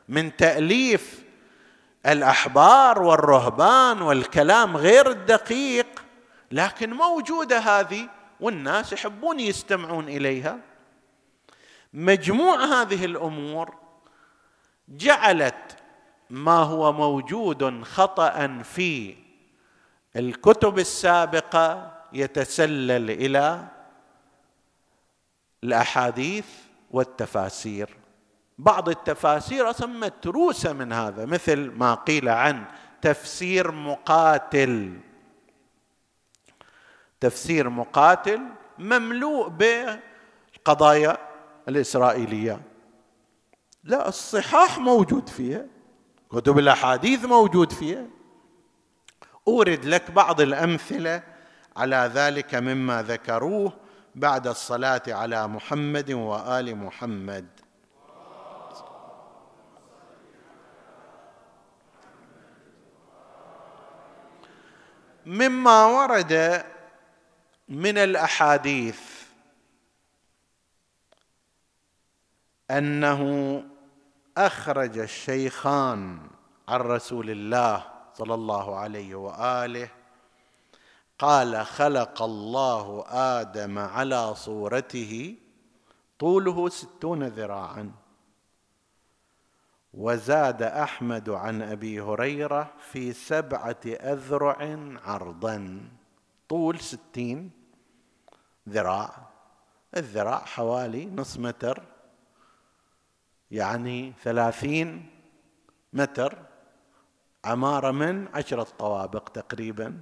[0.09, 1.23] من تأليف
[2.05, 6.03] الأحبار والرهبان والكلام غير الدقيق
[6.51, 8.09] لكن موجودة هذه
[8.39, 10.59] والناس يحبون يستمعون إليها.
[11.93, 13.86] مجموع هذه الأمور
[14.89, 15.77] جعلت
[16.29, 19.15] ما هو موجود خطأ في
[20.15, 23.67] الكتب السابقة يتسلل إلى
[25.63, 26.45] الأحاديث
[26.91, 27.97] والتفاسير.
[28.57, 32.65] بعض التفاسير أصلا متروسه من هذا مثل ما قيل عن
[33.01, 34.99] تفسير مقاتل.
[37.19, 38.41] تفسير مقاتل
[38.79, 41.17] مملوء بالقضايا
[41.67, 42.61] الإسرائيلية.
[43.87, 45.65] لا الصحاح موجود فيها
[46.31, 48.05] كتب الأحاديث موجود فيها.
[49.47, 51.23] أورد لك بعض الأمثلة
[51.77, 53.73] على ذلك مما ذكروه
[54.15, 57.47] بعد الصلاة على محمد وآل محمد.
[65.25, 66.63] مما ورد
[67.69, 68.99] من الأحاديث
[72.71, 73.63] أنه
[74.37, 76.19] أخرج الشيخان
[76.67, 79.89] عن رسول الله صلى الله عليه وآله
[81.19, 85.35] قال خلق الله آدم على صورته
[86.19, 87.91] طوله ستون ذراعا
[89.93, 95.89] وزاد أحمد عن أبي هريرة في سبعة أذرع عرضا
[96.49, 97.51] طول ستين
[98.69, 99.27] ذراع
[99.97, 101.96] الذراع حوالي نصف متر
[103.51, 105.09] يعني ثلاثين
[105.93, 106.37] متر
[107.45, 109.99] عمارة من عشرة طوابق تقريبا.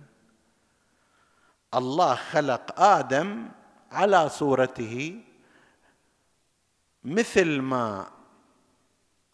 [1.74, 3.50] الله خلق آدم
[3.92, 5.22] على صورته
[7.04, 8.08] مثل ما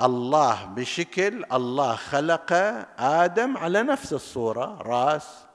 [0.01, 2.53] الله بشكل الله خلق
[2.99, 5.45] آدم على نفس الصورة راس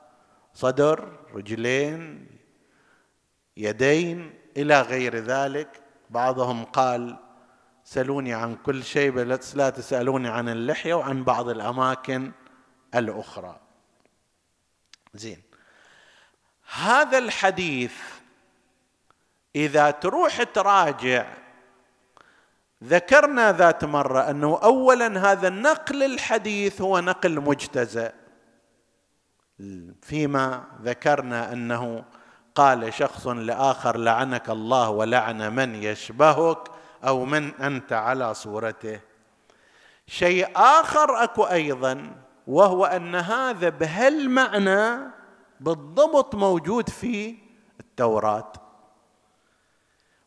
[0.54, 2.26] صدر رجلين
[3.56, 5.82] يدين إلى غير ذلك.
[6.10, 7.25] بعضهم قال
[7.88, 12.32] سلوني عن كل شيء بس لا تسألوني عن اللحية وعن بعض الأماكن
[12.94, 13.60] الأخرى.
[15.14, 15.42] زين.
[16.74, 17.94] هذا الحديث
[19.56, 21.26] إذا تروح تراجع
[22.84, 28.12] ذكرنا ذات مرة أنه اولا هذا النقل الحديث هو نقل مجتزأ.
[30.02, 32.04] فيما ذكرنا أنه
[32.54, 36.76] قال شخص لآخر لعنك الله ولعن من يشبهك
[37.06, 39.00] أو من أنت على صورته.
[40.06, 45.10] شيء آخر أكو أيضا وهو أن هذا بهالمعنى
[45.60, 47.34] بالضبط موجود في
[47.80, 48.52] التوراة.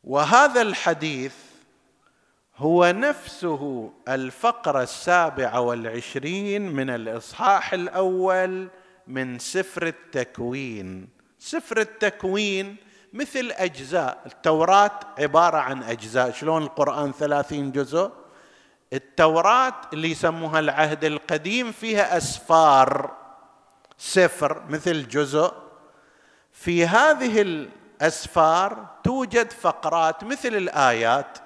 [0.03, 1.35] وهذا الحديث
[2.57, 8.69] هو نفسه الفقرة السابعة والعشرين من الإصحاح الأول
[9.07, 11.09] من سفر التكوين.
[11.39, 12.75] سفر التكوين
[13.13, 14.17] مثل أجزاء.
[14.25, 16.31] التوراة عبارة عن أجزاء.
[16.31, 18.11] شلون القرآن ثلاثين جزء؟
[18.93, 23.15] التوراة اللي يسموها العهد القديم فيها أسفار
[23.97, 25.53] سفر مثل جزء.
[26.51, 31.37] في هذه الأسفار توجد فقرات مثل الآيات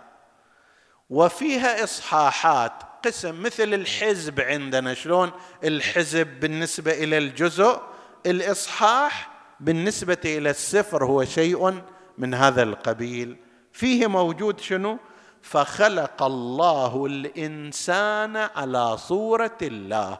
[1.09, 2.73] وفيها إصحاحات
[3.05, 4.93] قسم مثل الحزب عندنا.
[4.93, 5.31] شلون؟
[5.63, 7.81] الحزب بالنسبة إلى الجزء
[8.25, 9.32] الإصحاح
[9.63, 11.81] بالنسبة إلى السفر هو شيء
[12.17, 13.37] من هذا القبيل.
[13.71, 14.97] فيه موجود شنو؟
[15.41, 20.17] فخلق الله الإنسان على صورة الله.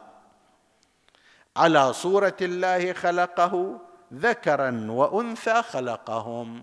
[1.56, 3.80] على صورة الله خلقه
[4.14, 6.62] ذكرا وأنثى خلقهم.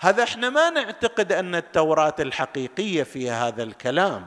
[0.00, 4.26] هذا إحنا ما نعتقد أن التوراة الحقيقية فيها هذا الكلام.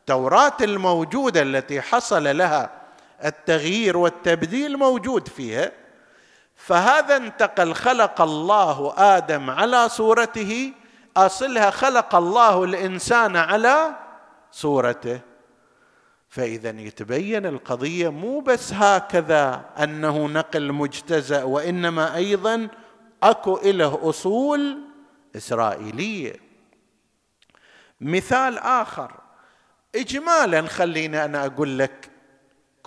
[0.00, 2.70] التوراة الموجودة التي حصل لها
[3.24, 5.79] التغيير والتبديل موجود فيها.
[6.66, 10.72] فهذا انتقل خلق الله آدم على صورته.
[11.16, 13.96] أصلها خلق الله الإنسان على
[14.52, 15.20] صورته.
[16.28, 22.68] فإذا يتبين القضية مو بس هكذا أنه نقل مجتزأ وإنما أيضا
[23.22, 24.78] أكو له أصول
[25.36, 26.36] إسرائيلية.
[28.00, 29.12] مثال آخر.
[29.94, 32.09] اجمالا خليني أنا أقول لك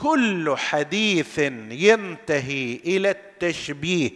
[0.03, 1.39] كل حديث
[1.69, 4.11] ينتهي إلى التشبيه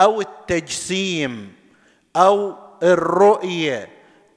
[0.00, 1.52] أو التجسيم
[2.16, 3.88] أو الرؤية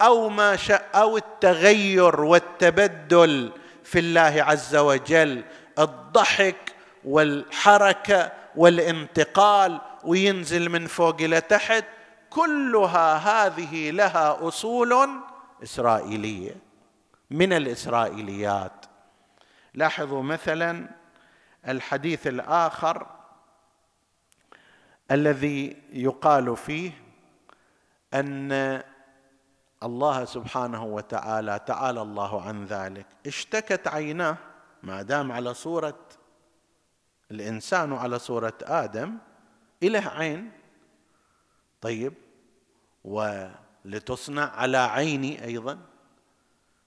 [0.02, 3.52] أو ما شاء أو التغير والتبدل
[3.84, 5.44] في الله عز وجل.
[5.80, 6.76] الضحك
[7.06, 11.86] والحركة والانتقال وينزل من فوق إلى تحت
[12.30, 15.10] كلها هذه لها أصول
[15.64, 16.56] إسرائيلية.
[17.32, 18.83] من الإسرائيليات؟
[19.74, 20.90] لاحظوا مثلا
[21.68, 23.08] الحديث الآخر
[25.12, 26.92] الذي يقال فيه
[28.14, 28.84] أن
[29.84, 33.06] الله سبحانه وتعالى تعالى الله عن ذلك.
[33.28, 34.38] اشتكت عيناه
[34.84, 36.00] ما دام على صورة
[37.32, 39.18] الإنسان على صورة آدم
[39.84, 40.52] إله عين.
[41.82, 42.14] طيب
[43.04, 45.80] ولتصنع على عيني أيضا.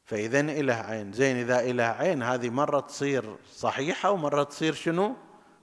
[0.07, 1.13] فإذا إله عين.
[1.13, 5.15] زين إذا إله عين هذه مرة تصير صحيحة ومرة تصير شنو؟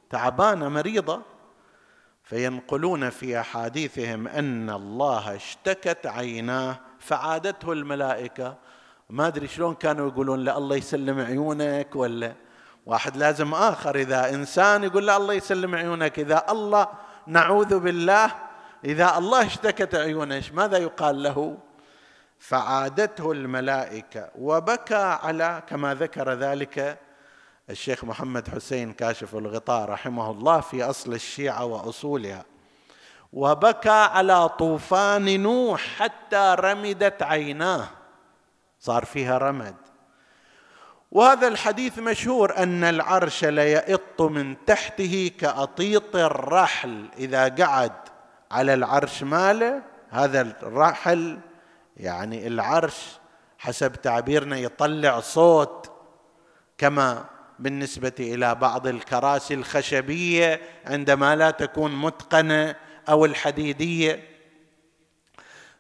[0.10, 1.22] تعبانة مريضة.
[2.24, 8.58] فينقلون في أحاديثهم أن الله اشتكت عيناه فعادته الملائكة.
[9.10, 12.34] ما أدري شلون كانوا يقولون لا الله يسلم عيونك ولا
[12.86, 13.96] واحد لازم آخر.
[13.96, 16.20] إذا إنسان يقول لا الله يسلم عيونك.
[16.20, 16.88] إذا الله
[17.28, 18.32] نعوذ بالله
[18.86, 21.58] إذا الله اشتكت عيونه ماذا يقال له؟
[22.44, 27.00] فعادته الملائكة وبكى على كما ذكر ذلك
[27.70, 32.46] الشيخ محمد حسين كاشف الغطاء رحمه الله في أصل الشيعة وأصولها.
[33.34, 37.88] وبكى على طوفان نوح حتى رمدت عيناه.
[38.80, 39.76] صار فيها رمد.
[41.12, 47.06] وهذا الحديث مشهور أن العرش ليئط من تحته كأطيط الرحل.
[47.18, 47.94] إذا قعد
[48.52, 51.40] على العرش ماله هذا الرحل
[51.98, 52.96] يعني العرش
[53.58, 55.92] حسب تعبيرنا يطلع صوت
[56.78, 57.26] كما
[57.60, 62.76] بالنسبة إلى بعض الكراسي الخشبية عندما لا تكون متقنة
[63.10, 64.24] أو الحديدية.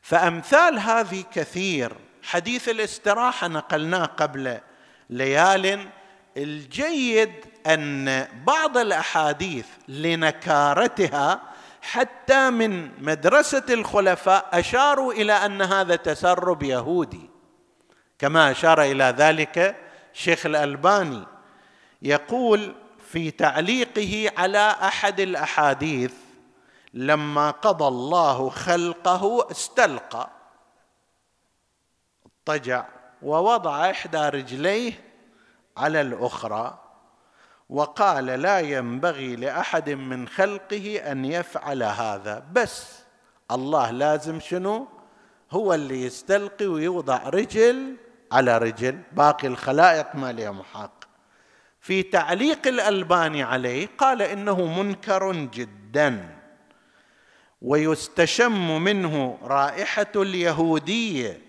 [0.01, 1.93] فأمثال هذه كثير.
[2.23, 4.59] حديث الاستراحة نقلناه قبل
[5.09, 5.89] ليال.
[6.37, 7.33] الجيد
[7.67, 11.52] أن بعض الأحاديث لنكارتها
[11.83, 17.29] حتى من مدرسة الخلفاء أشاروا إلى أن هذا تسرب يهودي.
[18.19, 19.75] كما أشار إلى ذلك
[20.13, 21.23] شيخ الألباني.
[22.01, 22.75] يقول
[23.11, 26.13] في تعليقه على أحد الأحاديث
[26.93, 30.29] لما قضى الله خلقه استلقى.
[32.25, 32.85] اضطجع
[33.21, 34.93] ووضع إحدى رجليه
[35.77, 36.82] على الأخرى.
[37.73, 42.99] وقال لا ينبغي لأحد من خلقه أن يفعل هذا بس
[43.51, 44.87] الله لازم شنو؟
[45.51, 47.95] هو اللي يستلقي ويوضع رجل
[48.31, 48.99] على رجل.
[49.11, 51.07] باقي الخلائق ما لها محاق
[51.79, 56.39] في تعليق الألباني عليه قال إنه منكر جدا
[57.61, 61.41] ويستشم منه رائحة اليهودية.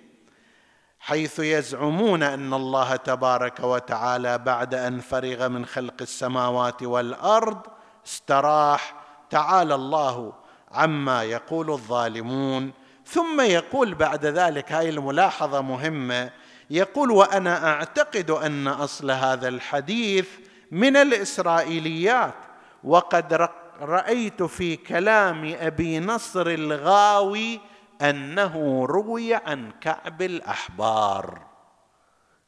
[1.06, 7.58] حيث يزعمون أن الله تبارك وتعالى بعد أن فرغ من خلق السماوات والأرض
[8.06, 8.94] استراح
[9.30, 10.32] تعالى الله
[10.72, 12.72] عما يقول الظالمون.
[13.06, 16.30] ثم يقول بعد ذلك هاي الملاحظة مهمة
[16.70, 20.28] يقول وأنا أعتقد أن أصل هذا الحديث
[20.70, 22.34] من الإسرائيليات
[22.84, 23.48] وقد
[23.80, 27.60] رأيت في كلام أبي نصر الغاوي
[28.02, 31.46] أنه روي عن كعب الأحبار.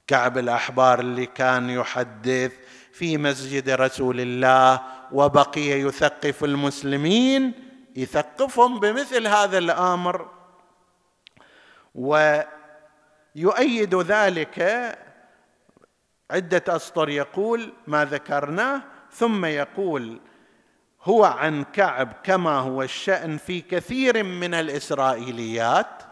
[0.07, 2.53] كعب الأحبار اللي كان يحدث
[2.93, 4.81] في مسجد رسول الله
[5.13, 7.53] وبقي يثقف المسلمين
[7.97, 10.31] يثقفهم بمثل هذا الأمر.
[11.95, 14.59] ويؤيد ذلك
[16.31, 18.83] عدة أسطر يقول ما ذكرناه.
[19.13, 20.21] ثم يقول
[21.07, 26.03] هو عن كعب كما هو الشأن في كثير من الإسرائيليات.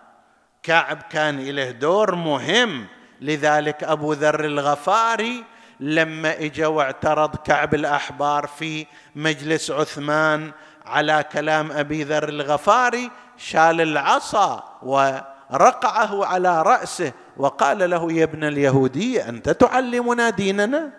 [0.63, 2.87] كعب كان له دور مهم
[3.21, 5.45] لذلك أبو ذر الغفاري
[5.81, 8.87] لما إجا واعترض كعب الأحبار في
[9.17, 10.53] مجلس عثمان
[10.87, 19.29] على كلام أبي ذر الغفاري شال العصا ورقعه على رأسه وقال له يا ابن اليهودية
[19.29, 20.91] أنت تعلمنا ديننا؟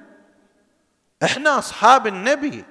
[1.24, 2.66] إحنا أصحاب النبي.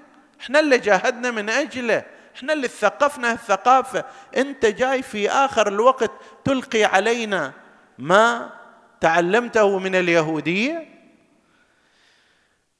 [0.44, 2.04] إحنا اللي جاهدنا من أجله؟
[2.36, 4.04] إحنا اللي ثقفنا الثقافه
[4.36, 6.10] أنت جاي في آخر الوقت
[6.44, 7.52] تلقي علينا
[7.98, 8.50] ما
[9.00, 10.94] تعلمته من اليهودية؟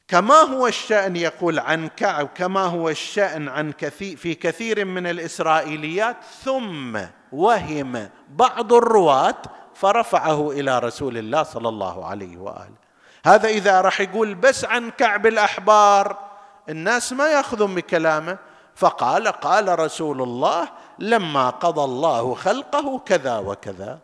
[0.09, 6.17] كما هو الشأن يقول عن كعب كما هو الشأن عن كثير في كثير من الإسرائيليات
[6.45, 6.99] ثم
[7.33, 9.43] وهم بعض الرواة
[9.75, 12.85] فرفعه إلى رسول الله صلى الله عليه وآله.
[13.27, 16.34] هذا إذا راح يقول بس عن كعب الأحبار
[16.69, 18.39] الناس ما يأخذون بكلامه.
[18.77, 23.99] فقال قال رسول الله لما قضى الله خلقه كذا وكذا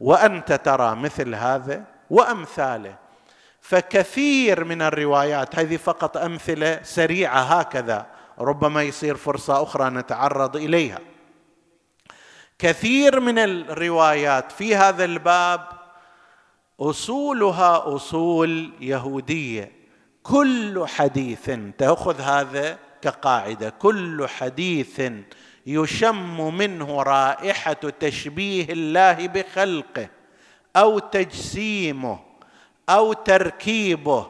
[0.00, 2.96] وأنت ترى مثل هذا وأمثاله.
[3.60, 8.06] فكثير من الروايات هذه فقط أمثلة سريعة هكذا
[8.38, 10.98] ربما يصير فرصة أخرى نتعرض إليها.
[12.58, 15.60] كثير من الروايات في هذا الباب
[16.80, 19.75] أصولها أصول يهودية.
[20.30, 25.02] كل حديث تأخذ هذا كقاعدة كل حديث
[25.66, 30.08] يشم منه رائحة تشبيه الله بخلقه
[30.76, 32.18] أو تجسيمه
[32.88, 34.26] أو تركيبه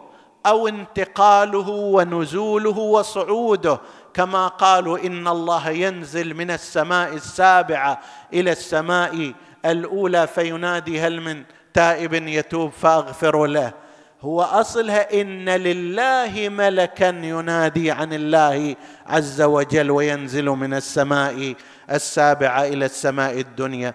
[0.47, 3.81] أو انتقاله ونزوله وصعوده.
[4.15, 8.01] كما قالوا إن الله ينزل من السماء السابعة
[8.33, 9.33] إلى السماء
[9.65, 11.45] الأولى فينادي هل من
[11.75, 13.86] تائب يتوب فأغفر له.
[14.21, 21.55] هو أصلها إن لله ملكا ينادي عن الله عز وجل وينزل من السماء
[21.91, 23.95] السابعه إلى السماء الدنيا.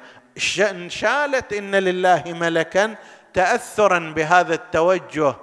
[0.87, 2.95] شالت إن لله ملكا
[3.33, 5.35] تاثرا بهذا التوجه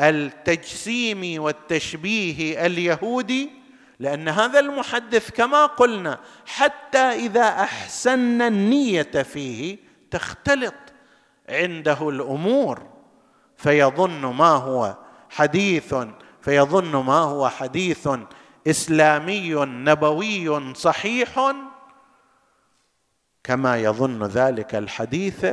[0.00, 3.50] التجسيمي والتشبيه اليهودي
[3.98, 9.76] لأن هذا المحدث كما قلنا حتى إذا احسنا النية فيه
[10.10, 10.74] تختلط
[11.48, 12.91] عنده الأمور.
[13.62, 14.96] فيظن ما هو
[15.30, 15.94] حديث
[16.40, 18.08] فيظن ما هو حديث
[18.66, 21.52] إسلامي نبوي صحيح
[23.44, 25.46] كما يظن ذلك الحديث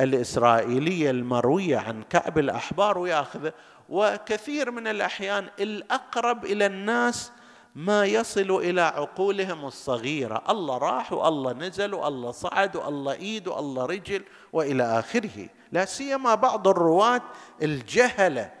[0.00, 3.52] الإسرائيلي المروي عن كعب الأحبار وياخذه
[3.88, 7.32] وكثير من الأحيان الأقرب إلى الناس
[7.74, 10.42] ما يصل إلى عقولهم الصغيرة.
[10.48, 15.48] الله راح والله نزل والله صعد والله إيد والله رجل وإلى آخره.
[15.72, 17.22] لا سيما بعض الرواة
[17.62, 18.52] الجهلة.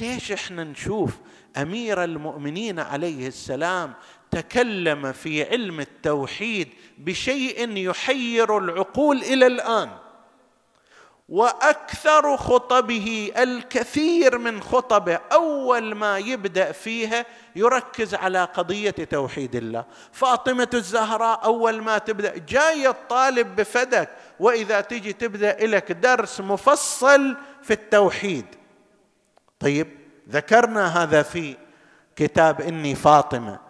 [0.00, 1.10] ليش إحنا نشوف
[1.56, 3.94] أمير المؤمنين عليه السلام
[4.30, 9.90] تكلم في علم التوحيد بشيء يحير العقول إلى الآن؟
[11.28, 19.84] وأكثر خطبه الكثير من خطبه أول ما يبدأ فيها يركز على قضية توحيد الله.
[20.12, 24.10] فاطمة الزهراء أول ما تبدأ جاي الطالب بفدك
[24.40, 28.46] وإذا تجي تبدأ لك درس مفصل في التوحيد.
[29.60, 29.88] طيب
[30.28, 31.56] ذكرنا هذا في
[32.16, 33.63] كتاب إني فاطمة.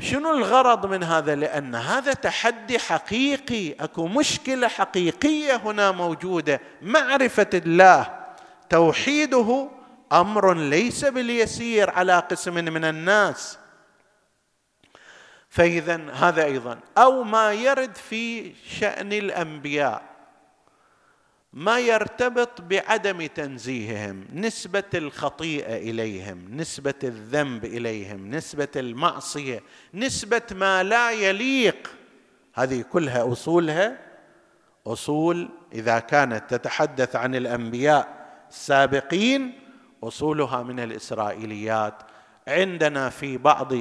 [0.00, 3.72] شنو الغرض من هذا؟ لأن هذا تحدي حقيقي.
[3.72, 6.60] أكو مشكلة حقيقية هنا موجودة.
[6.82, 8.26] معرفة الله.
[8.70, 9.68] توحيده
[10.12, 13.58] أمر ليس باليسير على قسم من الناس.
[15.48, 16.78] فإذا هذا أيضا.
[16.98, 20.15] أو ما يرد في شأن الأنبياء.
[21.52, 29.62] ما يرتبط بعدم تنزيههم نسبة الخطيئة إليهم نسبة الذنب إليهم نسبة المعصية
[29.94, 31.90] نسبة ما لا يليق.
[32.54, 33.98] هذه كلها أصولها.
[34.86, 39.58] أصول إذا كانت تتحدث عن الأنبياء السابقين
[40.02, 41.94] أصولها من الإسرائيليات.
[42.48, 43.72] عندنا في بعض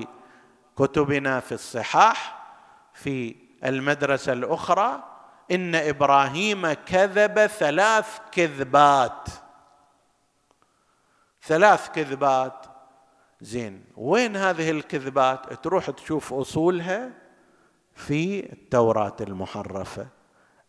[0.78, 2.46] كتبنا في الصحاح
[2.94, 3.36] في
[3.66, 5.15] المدرسة الأخرى
[5.52, 9.30] إن إبراهيم كذب ثلاث كذبات.
[11.42, 12.66] ثلاث كذبات.
[13.42, 17.12] زين وين هذه الكذبات؟ تروح تشوف أصولها
[17.94, 20.08] في التوراة المحرفة.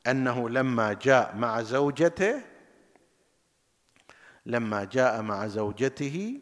[0.07, 2.43] أنه لما جاء مع زوجته
[4.47, 6.41] لما جاء مع زوجته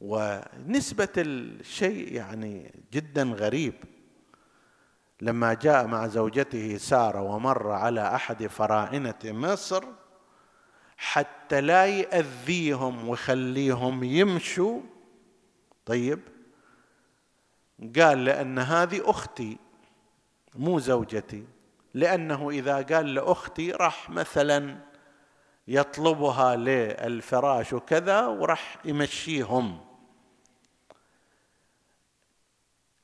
[0.00, 3.74] ونسبة الشيء يعني جدا غريب.
[5.20, 9.84] لما جاء مع زوجته سارة ومر على أحد فراعنة مصر
[10.96, 14.80] حتى لا يأذيهم ويخليهم يمشوا.
[15.86, 16.20] طيب
[17.98, 19.58] قال لأن هذه أختي
[20.54, 21.44] مو زوجتي.
[21.94, 24.78] لأنه إذا قال لأختي راح مثلا
[25.68, 29.89] يطلبها للفراش وكذا وراح يمشيهم.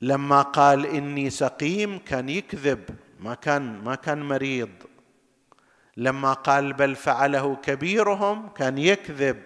[0.01, 2.85] لما قال إني سقيم كان يكذب
[3.21, 4.71] ما كان ما كان مريض.
[5.97, 9.43] لما قال بل فعله كبيرهم كان يكذب.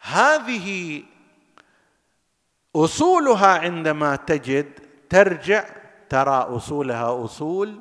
[0.00, 1.02] هذه
[2.76, 4.72] أصولها عندما تجد
[5.10, 5.64] ترجع
[6.08, 7.80] ترى أصولها أصول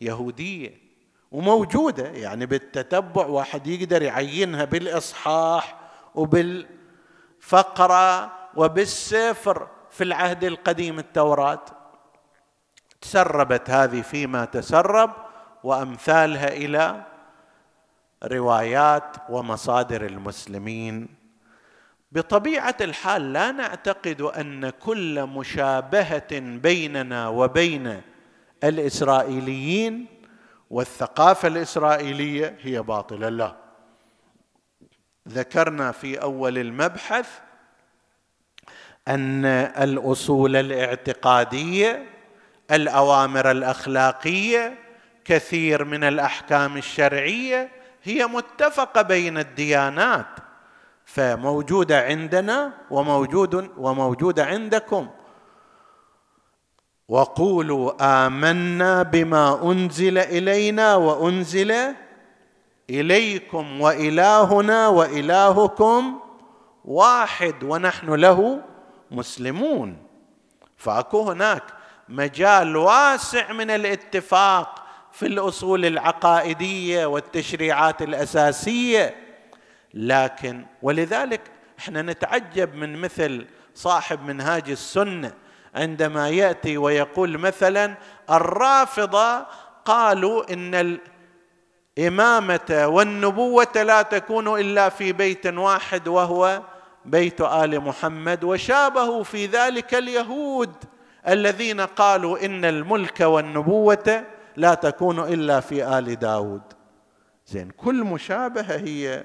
[0.00, 0.86] يهودية
[1.30, 5.78] وموجودة يعني بالتتبع واحد يقدر يعينها بالإصحاح
[6.14, 6.72] وبالفقرة
[8.56, 9.68] وبالسفر.
[9.96, 11.64] في العهد القديم التوراة.
[13.00, 15.12] تسربت هذه فيما تسرب
[15.64, 17.02] وأمثالها إلى
[18.24, 21.08] روايات ومصادر المسلمين.
[22.12, 28.02] بطبيعة الحال لا نعتقد أن كل مشابهة بيننا وبين
[28.64, 30.06] الإسرائيليين
[30.70, 33.28] والثقافة الإسرائيلية هي باطلة.
[33.28, 33.56] لا.
[35.28, 37.45] ذكرنا في أول المبحث
[39.08, 39.44] أن
[39.82, 42.06] الأصول الاعتقادية
[42.70, 44.74] الأوامر الأخلاقية
[45.24, 47.68] كثير من الأحكام الشرعية
[48.02, 50.26] هي متفقة بين الديانات
[51.04, 55.08] فموجودة عندنا وموجود وموجودة عندكم.
[57.08, 57.92] وقولوا
[58.26, 61.74] آمنا بما أنزل إلينا وأنزل
[62.90, 66.20] إليكم وإلهنا وإلهكم
[66.84, 68.60] واحد ونحن له
[69.10, 69.96] مسلمون.
[70.76, 71.62] فاكو هناك
[72.08, 79.14] مجال واسع من الاتفاق في الأصول العقائدية والتشريعات الأساسية.
[79.94, 81.40] لكن ولذلك
[81.78, 85.32] إحنا نتعجب من مثل صاحب منهاج السنة
[85.74, 87.94] عندما يأتي ويقول مثلا
[88.30, 89.46] الرافضة
[89.84, 90.98] قالوا إن
[91.98, 96.62] الإمامة والنبوة لا تكون إلا في بيت واحد وهو
[97.06, 100.72] بيت آل محمد وشابهوا في ذلك اليهود
[101.28, 104.24] الذين قالوا إن الملك والنبوة
[104.56, 106.62] لا تكون إلا في آل داود.
[107.46, 109.24] زين كل مشابهة هي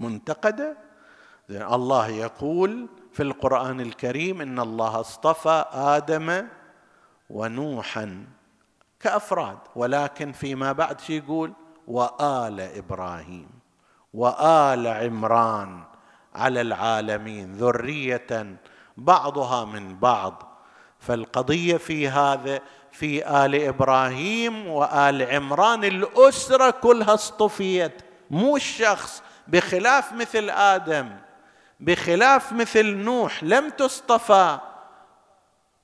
[0.00, 0.76] منتقدة.
[1.48, 6.46] زين الله يقول في القرآن الكريم إن الله اصطفى آدم
[7.30, 8.26] ونوحا
[9.00, 11.52] كأفراد ولكن فيما بعد يقول؟
[11.86, 13.48] وآل إبراهيم
[14.14, 15.87] وآل عمران.
[16.38, 18.56] على العالمين ذرية
[18.96, 20.42] بعضها من بعض.
[20.98, 22.60] فالقضية في هذا
[22.92, 27.92] في آل إبراهيم وآل عمران الأسرة كلها اصطفيت.
[28.30, 29.22] مو الشخص.
[29.48, 31.08] بخلاف مثل آدم
[31.80, 34.58] بخلاف مثل نوح لم تصطفى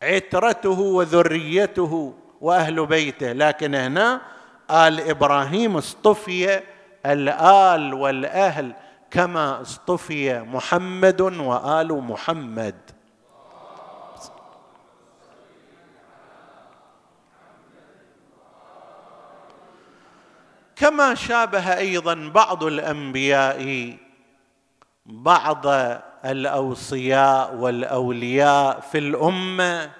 [0.02, 3.32] عترته وذريته وأهل بيته.
[3.32, 4.20] لكن هنا
[4.70, 6.60] آل إبراهيم اصطفي
[7.06, 8.74] الآل والأهل.
[9.14, 12.74] كما اصطفي محمد وآل محمد.
[20.76, 23.96] كما شابه أيضا بعض الأنبياء
[25.06, 25.66] بعض
[26.24, 29.90] الأوصياء والأولياء في الأمة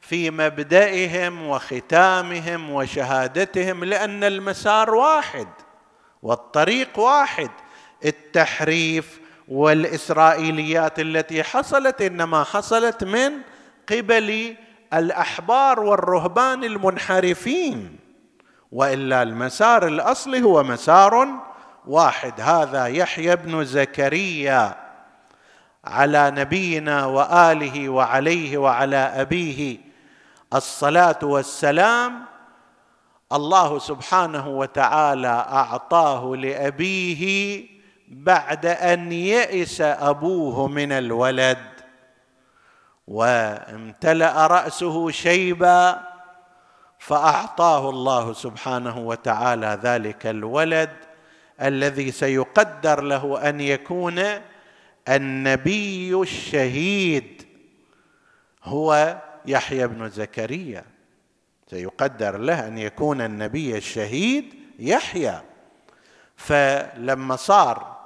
[0.00, 5.48] في مبدئهم وختامهم وشهادتهم لأن المسار واحد
[6.22, 7.50] والطريق واحد.
[8.04, 13.32] التحريف والإسرائيليات التي حصلت إنما حصلت من
[13.88, 14.56] قبل
[14.94, 17.96] الأحبار والرهبان المنحرفين
[18.72, 21.28] وإلا المسار الاصلي هو مسار
[21.86, 22.40] واحد.
[22.40, 24.76] هذا يحيى بن زكريا
[25.84, 29.78] على نبينا وآله وعليه وعلى أبيه.
[30.54, 32.24] الصلاة والسلام
[33.32, 37.77] الله سبحانه وتعالى أعطاه لأبيه
[38.10, 41.58] بعد أن يئس أبوه من الولد
[43.08, 46.00] وامتلأ رأسه شيبا
[46.98, 50.90] فأعطاه الله سبحانه وتعالى ذلك الولد
[51.62, 54.24] الذي سيقدر له أن يكون
[55.08, 57.46] النبي الشهيد.
[58.64, 60.84] هو يحيى بن زكريا.
[61.70, 65.40] سيقدر له أن يكون النبي الشهيد يحيى.
[66.36, 67.97] فلما صار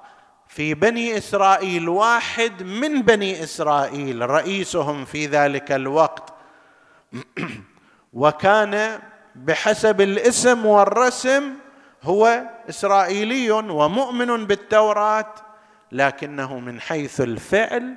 [0.55, 6.35] في بني إسرائيل واحد من بني إسرائيل رئيسهم في ذلك الوقت.
[8.13, 8.99] وكان
[9.35, 11.53] بحسب الاسم والرسم
[12.03, 15.35] هو إسرائيلي ومؤمن بالتوراة
[15.93, 17.95] لكنه من حيث الفعل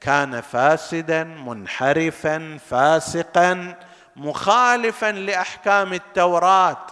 [0.00, 3.74] كان فاسدا منحرفا فاسقا
[4.16, 6.86] مخالفا لأحكام التوراة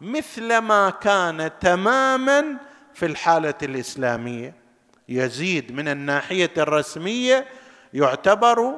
[0.00, 2.71] مثل ما كان تماما
[3.02, 4.54] في الحالة الإسلامية.
[5.08, 7.46] يزيد من الناحية الرسمية
[7.94, 8.74] يعتبر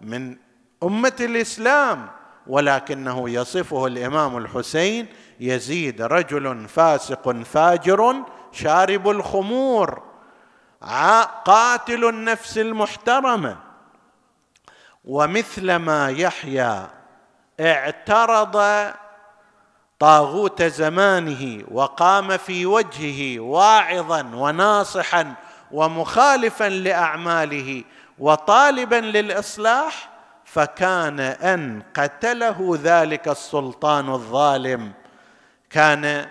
[0.00, 0.36] من
[0.82, 2.08] أمة الإسلام
[2.46, 5.06] ولكنه يصفه الإمام الحسين
[5.40, 8.14] يزيد رجل فاسق فاجر
[8.52, 10.02] شارب الخمور
[11.44, 13.56] قاتل النفس المحترمة.
[15.04, 16.86] ومثلما يحيى
[17.60, 18.56] اعترض
[19.98, 25.34] طاغوت زمانه وقام في وجهه واعظا وناصحا
[25.72, 27.84] ومخالفا لأعماله
[28.18, 30.10] وطالبا للإصلاح
[30.44, 34.92] فكان أن قتله ذلك السلطان الظالم.
[35.70, 36.26] كان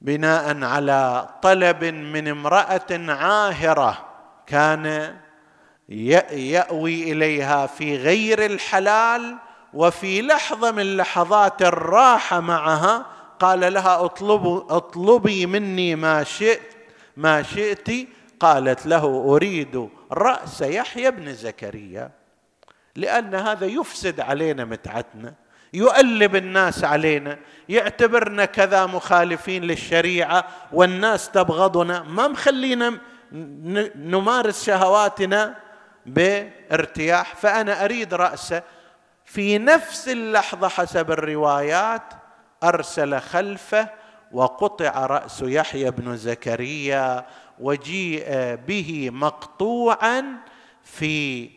[0.00, 4.04] بناء على طلب من امرأة عاهرة
[4.46, 5.14] كان
[5.88, 9.36] يأوي إليها في غير الحلال
[9.74, 13.06] وفي لحظة من لحظات الراحة معها
[13.40, 16.74] قال لها اطلب اطلبي مني ما شئت
[17.16, 18.08] ما شئت.
[18.40, 22.10] قالت له أريد رأس يحيى بن زكريا.
[22.96, 25.34] لأن هذا يفسد علينا متعتنا
[25.74, 32.02] يؤلب الناس علينا يعتبرنا كذا مخالفين للشريعة والناس تبغضنا.
[32.02, 32.98] ما مخلينا
[33.96, 35.54] نمارس شهواتنا
[36.06, 37.34] بارتياح.
[37.36, 38.62] فأنا أريد رأسه.
[39.24, 42.02] في نفس اللحظة حسب الروايات
[42.62, 43.88] أرسل خلفه
[44.32, 47.26] وقطع رأس يحيى بن زكريا
[47.60, 50.24] وجيء به مقطوعا
[50.82, 51.50] في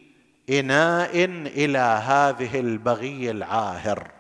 [0.50, 4.12] إناء إلى هذه البغي العاهر.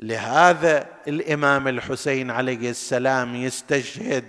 [0.00, 4.24] لهذا الإمام الحسين عليه السلام يستشهد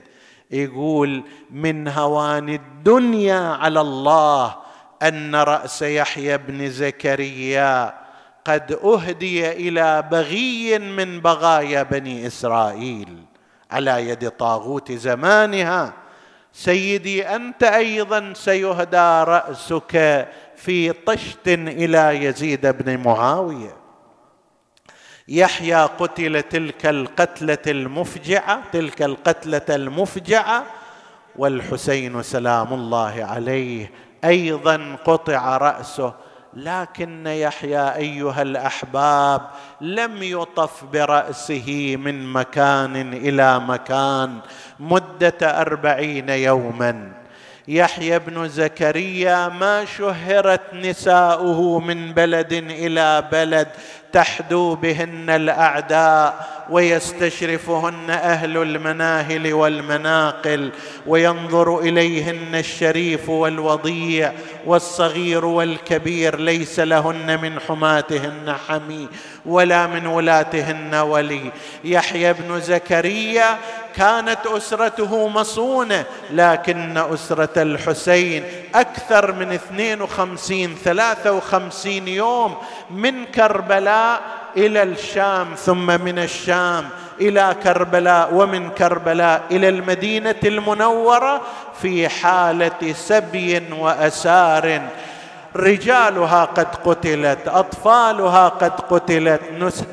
[0.52, 4.56] يقول من هوان الدنيا على الله
[5.04, 8.05] أن رأس يحيى بن زكريا
[8.46, 13.26] قد أهدي إلى بغي من بغايا بني إسرائيل.
[13.72, 15.94] على يد طاغوت زمانها.
[16.54, 23.76] سيدي أنت أيضا سيهدى رأسك في طشت إلى يزيد بن معاوية.
[25.28, 30.64] يحيى قتل تلك القتلة المفجعة تلك القتلة المفجعة.
[31.36, 33.92] والحسين سلام الله عليه
[34.24, 36.14] أيضا قطع رأسه
[36.56, 39.42] لكن يحيى أيها الأحباب
[39.82, 44.40] لم يطف برأسه من مكان إلى مكان
[44.80, 47.25] مدة أربعين يوما.
[47.68, 53.68] يحيى بن زكريا ما شهرت نساؤه من بلد إلى بلد
[54.16, 60.72] تحدو بهن الأعداء ويستشرفهن أهل المناهل والمناقل
[61.08, 64.32] وينظر إليهن الشريف والوضيع
[64.66, 69.08] والصغير والكبير ليس لهن من حماتهن حمي
[69.46, 71.52] ولا من ولاتهن ولي.
[71.84, 73.58] يحيى بن زكريا
[73.98, 78.44] كانت أسرته مصونة لكن أسرة الحسين
[78.76, 82.56] أكثر من 52 53 يوم
[82.92, 84.22] من كربلاء
[84.58, 86.90] إلى الشام ثم من الشام
[87.22, 91.42] إلى كربلاء ومن كربلاء إلى المدينة المنورة
[91.82, 94.82] في حالة سبي وأسار.
[95.56, 99.42] رجالها قد قتلت أطفالها قد قتلت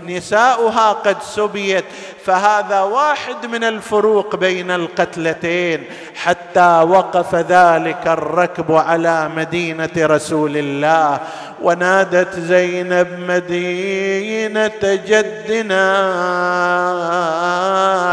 [0.07, 1.85] نساؤها قد سبيت.
[2.25, 5.85] فهذا واحد من الفروق بين القتلتين
[6.15, 11.21] حتى وقف ذلك الركب على مدينة رسول الله.
[11.63, 15.89] ونادت زينب مدينة جدنا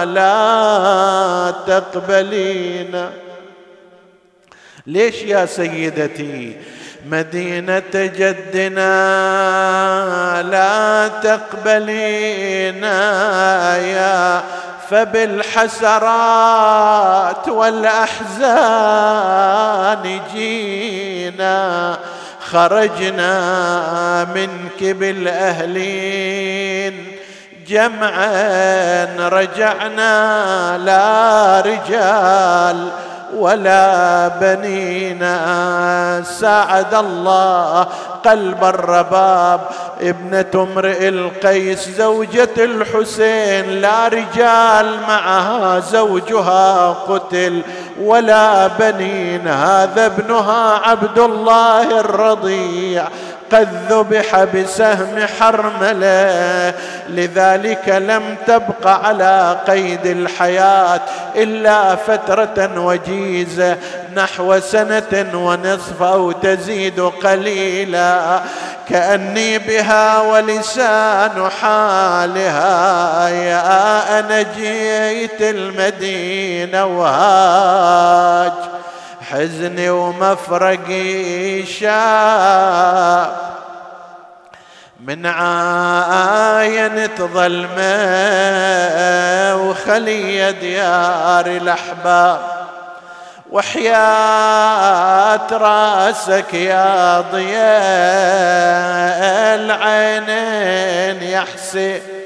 [0.06, 3.10] لا تقبلين.
[4.88, 6.58] ليش يا سيدتي؟
[7.06, 8.90] مدينة جدنا
[10.42, 12.98] لا تقبلينا
[13.78, 14.42] يا
[14.90, 16.00] فبالحسرات
[17.50, 18.20] والأحزان
[20.34, 21.98] جينا.
[22.52, 26.40] خرجنا منك بالأهلين
[27.68, 32.90] جمعا رجعنا لا رجال
[33.36, 35.34] ولا بنينا
[36.40, 37.88] ساعد الله
[38.26, 39.62] قلب الرباب.
[40.02, 43.82] ابنة امرئ القيس زوجة الحسين.
[43.82, 47.62] لا رجال معها زوجها قتل.
[48.02, 53.08] ولا بنين هذا ابنها عبد الله الرضيع.
[53.52, 56.74] قد ذبح بسهم حرمله
[57.10, 61.02] لذلك لم تبق على قيد الحياة
[61.36, 63.78] إلا فترة وجيزه
[64.16, 68.40] نحو سنة ونصف أو تزيد قليلا.
[68.90, 78.52] كأني بها ولسان حالها يا أنا جيت المدينة وهاج.
[79.32, 83.50] حزني ومفرقي شاب.
[85.00, 87.80] من عاينة ظلمة
[89.56, 92.40] وخلي ديار الأحباب.
[93.52, 93.88] وحياة
[95.52, 97.60] راسك يا ضياء
[99.56, 102.19] العينين يا حسين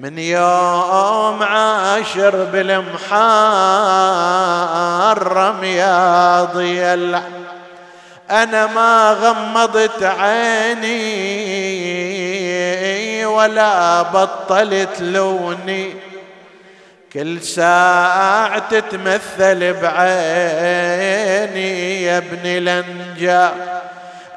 [0.00, 2.84] من يوم عاشر بالمحرم
[5.64, 6.84] يا ضي
[8.30, 10.96] أنا ما غمضت عيني
[13.26, 15.94] ولا بطلت لوني.
[17.12, 20.02] كل ساعة تتمثل بعيني
[22.02, 23.52] يا ابن الأنجا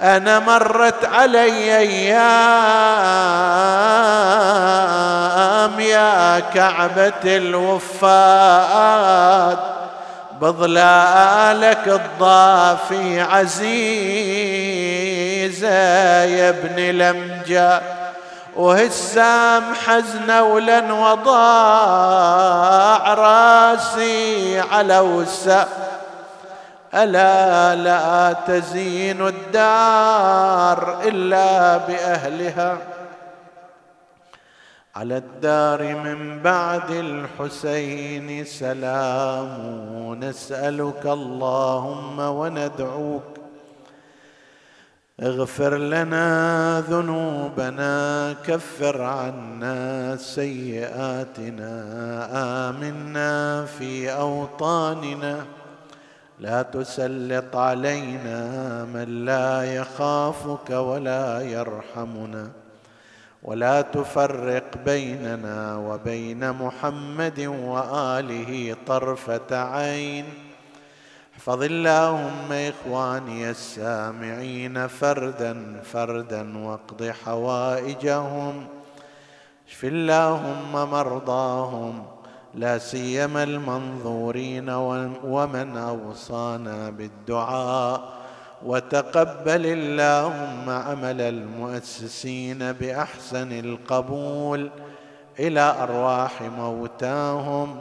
[0.02, 2.20] أنا مرت علي أيام
[5.80, 8.52] يا كعبة الوفاد
[10.42, 13.68] بظلالك الضافي عزيزة
[16.24, 17.82] يا ابن الأمجاد
[18.56, 22.34] وهسام حزنة ولن وضاع
[23.14, 25.68] راسي على وسام
[26.94, 32.78] ألا لا تزين الدار إلا بأهلها.
[34.96, 43.24] على الدار من بعد الحسين سلام نسألك اللهم وندعوك.
[45.22, 51.74] اغفر لنا ذنوبنا كفر عنا سيئاتنا
[52.70, 55.46] آمنا في أوطاننا.
[56.42, 58.40] لا تسلط علينا
[58.86, 62.50] من لا يخافك ولا يرحمنا
[63.44, 70.26] ولا تفرق بيننا وبين محمد وآله طرفة عين.
[71.34, 78.68] احفظ اللهم إخواني السامعين فردا فردا واقض حوائجهم.
[79.70, 82.21] اشف اللهم مرضاهم.
[82.56, 84.70] لا سيما المنظورين
[85.24, 88.22] ومن أوصانا بالدعاء.
[88.66, 94.70] وتقبل اللهم عمل المؤسسين بأحسن القبول
[95.40, 97.80] إلى أرواح موتاهم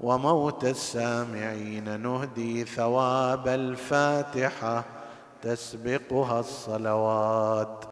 [0.00, 2.00] وموت السامعين.
[2.00, 4.84] نهدي ثواب الفاتحة
[5.42, 7.84] تسبقها الصلوات.